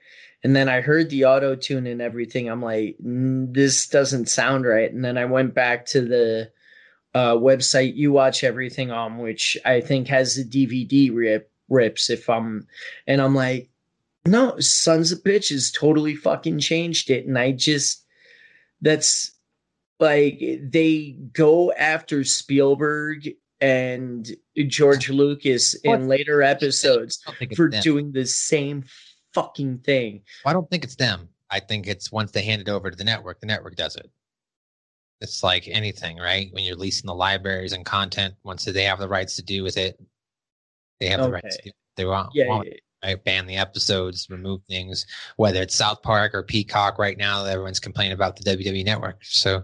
[0.43, 2.49] and then I heard the auto tune and everything.
[2.49, 4.91] I'm like, this doesn't sound right.
[4.91, 6.51] And then I went back to the
[7.14, 12.09] uh, website you watch everything on, which I think has the DVD rip rips.
[12.09, 12.68] If I'm,
[13.07, 13.70] and I'm like,
[14.26, 18.03] no, Sons of Bitches totally fucking changed it, and I just
[18.82, 19.32] that's
[19.99, 23.30] like they go after Spielberg
[23.61, 24.30] and
[24.67, 26.01] George Lucas in what?
[26.01, 27.23] later episodes
[27.55, 28.83] for doing the same
[29.33, 30.21] fucking thing.
[30.43, 31.29] Well, I don't think it's them.
[31.49, 34.09] I think it's once they hand it over to the network, the network does it.
[35.21, 36.49] It's like anything, right?
[36.51, 39.77] When you're leasing the libraries and content, once they have the rights to do with
[39.77, 39.99] it,
[40.99, 41.27] they have okay.
[41.27, 42.73] the rights to do They want, yeah, want yeah.
[43.03, 43.23] Right?
[43.23, 45.05] ban the episodes, remove things,
[45.37, 49.23] whether it's South Park or Peacock right now, everyone's complaining about the WWE network.
[49.23, 49.63] So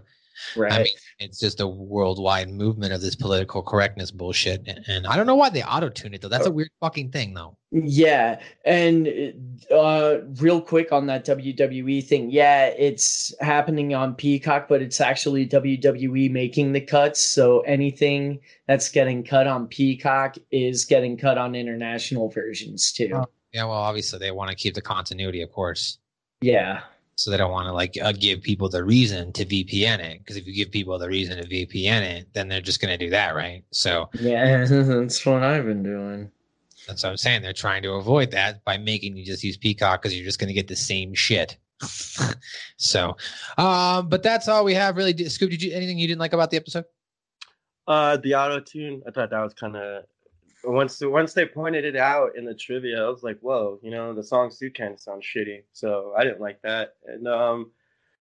[0.56, 0.72] Right.
[0.72, 4.66] I mean, it's just a worldwide movement of this political correctness bullshit.
[4.86, 6.28] And I don't know why they auto tune it though.
[6.28, 7.56] That's a weird fucking thing though.
[7.70, 8.40] Yeah.
[8.64, 12.30] And uh real quick on that WWE thing.
[12.30, 17.20] Yeah, it's happening on Peacock, but it's actually WWE making the cuts.
[17.20, 23.10] So anything that's getting cut on Peacock is getting cut on international versions too.
[23.14, 25.98] Oh, yeah, well, obviously they want to keep the continuity, of course.
[26.40, 26.82] Yeah
[27.20, 30.38] so they don't want to like uh, give people the reason to VPN it because
[30.38, 33.10] if you give people the reason to VPN it, then they're just going to do
[33.10, 33.62] that, right?
[33.72, 36.30] So yeah, that's what I've been doing.
[36.88, 37.42] That's what I'm saying.
[37.42, 40.48] They're trying to avoid that by making you just use Peacock because you're just going
[40.48, 41.58] to get the same shit.
[42.78, 43.18] so,
[43.58, 45.28] um, but that's all we have really.
[45.28, 46.86] Scoop, did you anything you didn't like about the episode?
[47.86, 49.02] Uh, the auto tune.
[49.06, 50.04] I thought that was kind of
[50.64, 54.14] once once they pointed it out in the trivia, I was like, whoa, you know,
[54.14, 55.62] the songs do kind of sound shitty.
[55.72, 57.70] So I didn't like that, and um,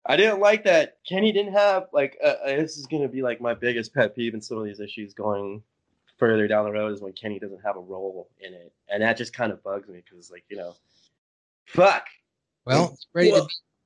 [0.06, 3.40] I didn't like that Kenny didn't have like uh, uh, this is gonna be like
[3.40, 5.62] my biggest pet peeve in some of these issues going
[6.18, 9.16] further down the road is when Kenny doesn't have a role in it, and that
[9.16, 10.74] just kind of bugs me because like you know,
[11.66, 12.06] fuck.
[12.64, 13.42] Well, to be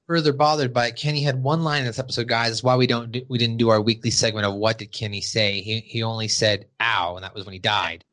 [0.06, 0.96] further bothered by it.
[0.96, 2.50] Kenny had one line in this episode, guys.
[2.50, 5.20] That's why we don't do, we didn't do our weekly segment of what did Kenny
[5.20, 5.60] say.
[5.60, 8.04] He he only said "ow," and that was when he died.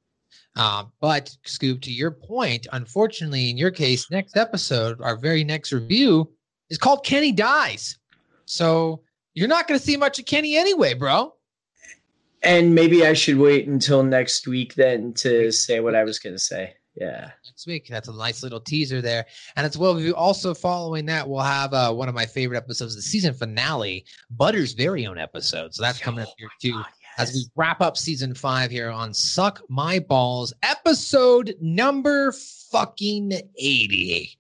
[0.56, 5.72] Uh, but Scoop, to your point, unfortunately, in your case, next episode, our very next
[5.72, 6.30] review
[6.70, 7.98] is called Kenny Dies.
[8.46, 9.02] So
[9.34, 11.34] you're not going to see much of Kenny anyway, bro.
[12.44, 16.36] And maybe I should wait until next week then to say what I was going
[16.36, 16.74] to say.
[16.96, 17.32] Yeah.
[17.46, 17.88] Next week.
[17.88, 19.26] That's a nice little teaser there.
[19.56, 23.02] And as well, also following that, we'll have uh, one of my favorite episodes, the
[23.02, 25.74] season finale, Butter's very own episode.
[25.74, 26.74] So that's coming up here too.
[26.74, 26.86] God,
[27.18, 32.32] as we wrap up season five here on Suck My Balls, episode number
[32.72, 34.38] fucking 80.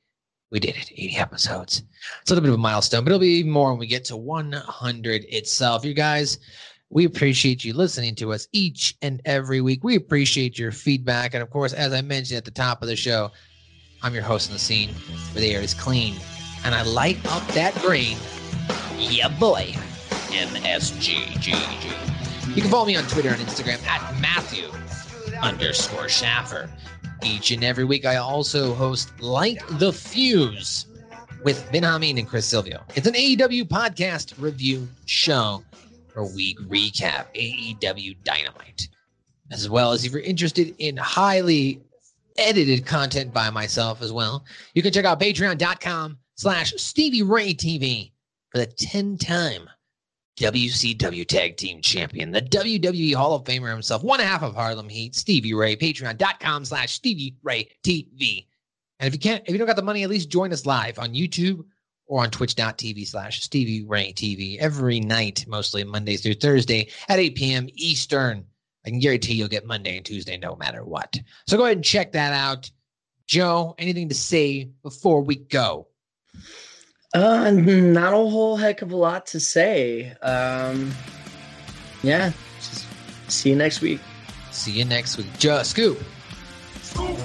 [0.51, 1.83] We did it, 80 episodes.
[2.21, 4.17] It's a little bit of a milestone, but it'll be more when we get to
[4.17, 5.85] 100 itself.
[5.85, 6.39] You guys,
[6.89, 9.83] we appreciate you listening to us each and every week.
[9.83, 11.33] We appreciate your feedback.
[11.33, 13.31] And of course, as I mentioned at the top of the show,
[14.03, 14.89] I'm your host on the scene
[15.33, 16.15] where the air is clean
[16.65, 18.17] and I light up that green.
[18.97, 19.73] Yeah, boy.
[20.31, 22.10] MSGGG.
[22.53, 24.69] You can follow me on Twitter and Instagram at Matthew
[25.41, 26.69] underscore Schaffer.
[27.23, 30.87] Each and every week, I also host Light the Fuse
[31.45, 32.83] with Ben Hamin and Chris Silvio.
[32.93, 35.63] It's an AEW podcast review show
[36.13, 38.89] where we recap AEW Dynamite.
[39.49, 41.79] As well as if you're interested in highly
[42.37, 44.43] edited content by myself as well,
[44.73, 48.11] you can check out patreon.com slash Stevie Ray TV
[48.49, 49.69] for the 10 time
[50.37, 55.15] WCW Tag Team Champion, the WWE Hall of Famer himself, one half of Harlem Heat,
[55.15, 58.47] Stevie Ray, patreon.com slash Stevie Ray TV.
[58.99, 60.99] And if you can't, if you don't got the money, at least join us live
[60.99, 61.63] on YouTube
[62.07, 67.35] or on twitch.tv slash Stevie Ray TV every night, mostly Monday through Thursday at 8
[67.35, 67.69] p.m.
[67.75, 68.45] Eastern.
[68.85, 71.19] I can guarantee you'll get Monday and Tuesday no matter what.
[71.47, 72.69] So go ahead and check that out.
[73.27, 75.87] Joe, anything to say before we go?
[77.13, 80.11] Uh, not a whole heck of a lot to say.
[80.21, 80.91] Um,
[82.03, 82.87] yeah, just
[83.27, 83.99] see you next week.
[84.51, 85.27] See you next week.
[85.37, 85.99] Just Scoop.
[86.81, 87.17] Scoop.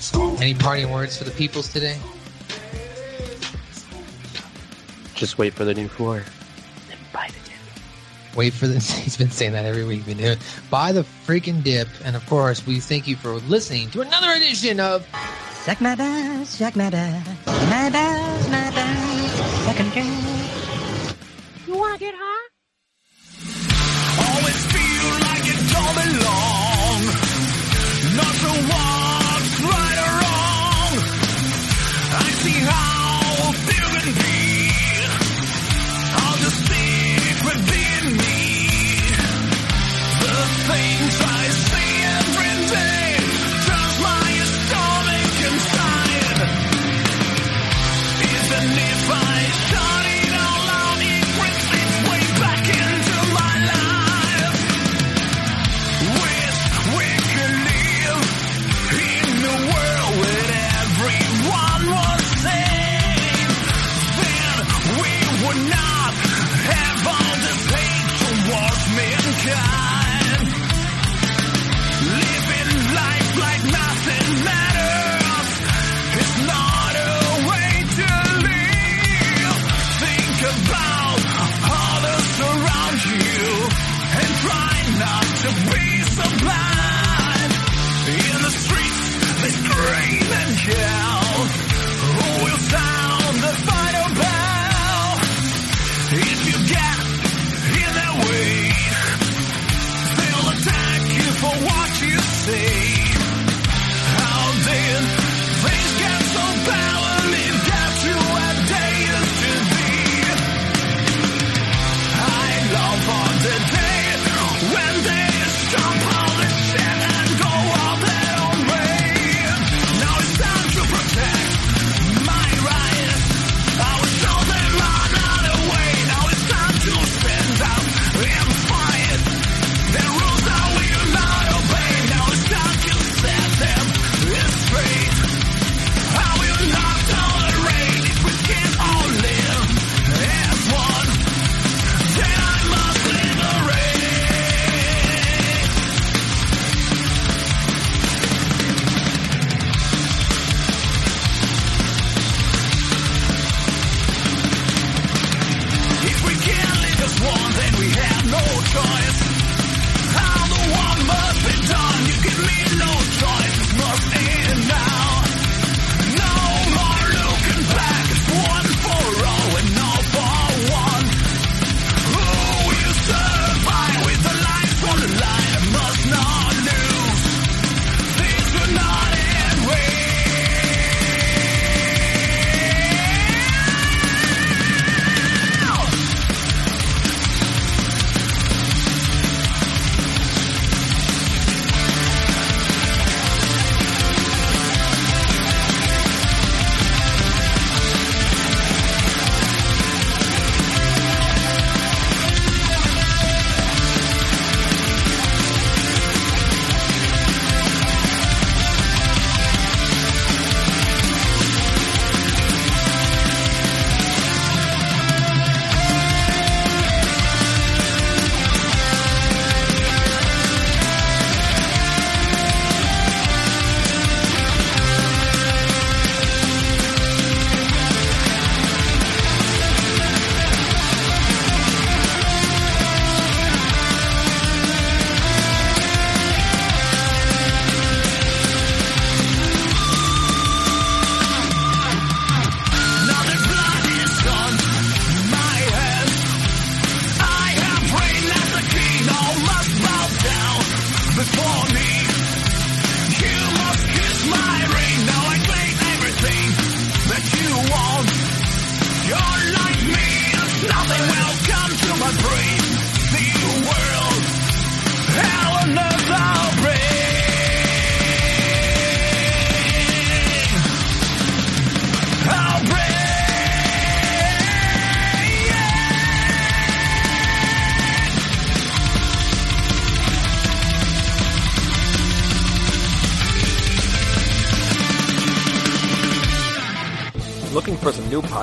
[0.00, 0.40] Scoop.
[0.40, 1.98] Any parting words for the peoples today?
[5.14, 6.24] Just wait for the new floor.
[8.34, 8.90] Wait for this.
[8.98, 10.04] He's been saying that every week.
[10.06, 10.38] Been doing.
[10.70, 14.78] Buy the freaking dip, and of course, we thank you for listening to another edition
[14.78, 15.06] of
[15.66, 17.26] Suck my balls, suck my balls,
[17.68, 20.35] my balls, my balls, 'em dry.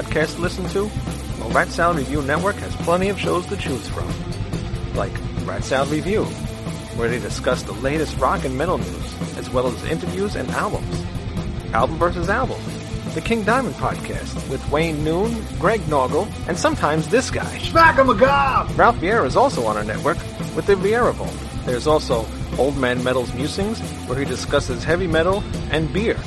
[0.03, 0.83] Podcasts to listen to?
[1.39, 4.07] Well, Rat Salad Review Network has plenty of shows to choose from.
[4.95, 5.13] Like
[5.45, 6.25] Rat Salad Review,
[6.95, 11.03] where they discuss the latest rock and metal news, as well as interviews and albums.
[11.73, 12.61] Album versus Album,
[13.13, 17.57] the King Diamond Podcast, with Wayne Noon, Greg Noggle, and sometimes this guy.
[17.59, 18.69] Smack 'em a gob!
[18.77, 20.17] Ralph Vieira is also on our network
[20.55, 21.33] with the Vieira Vault.
[21.65, 22.25] There's also
[22.57, 26.17] Old Man Metal's Musings, where he discusses heavy metal and beer.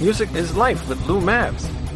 [0.00, 1.70] Music is Life with Lou Mavs.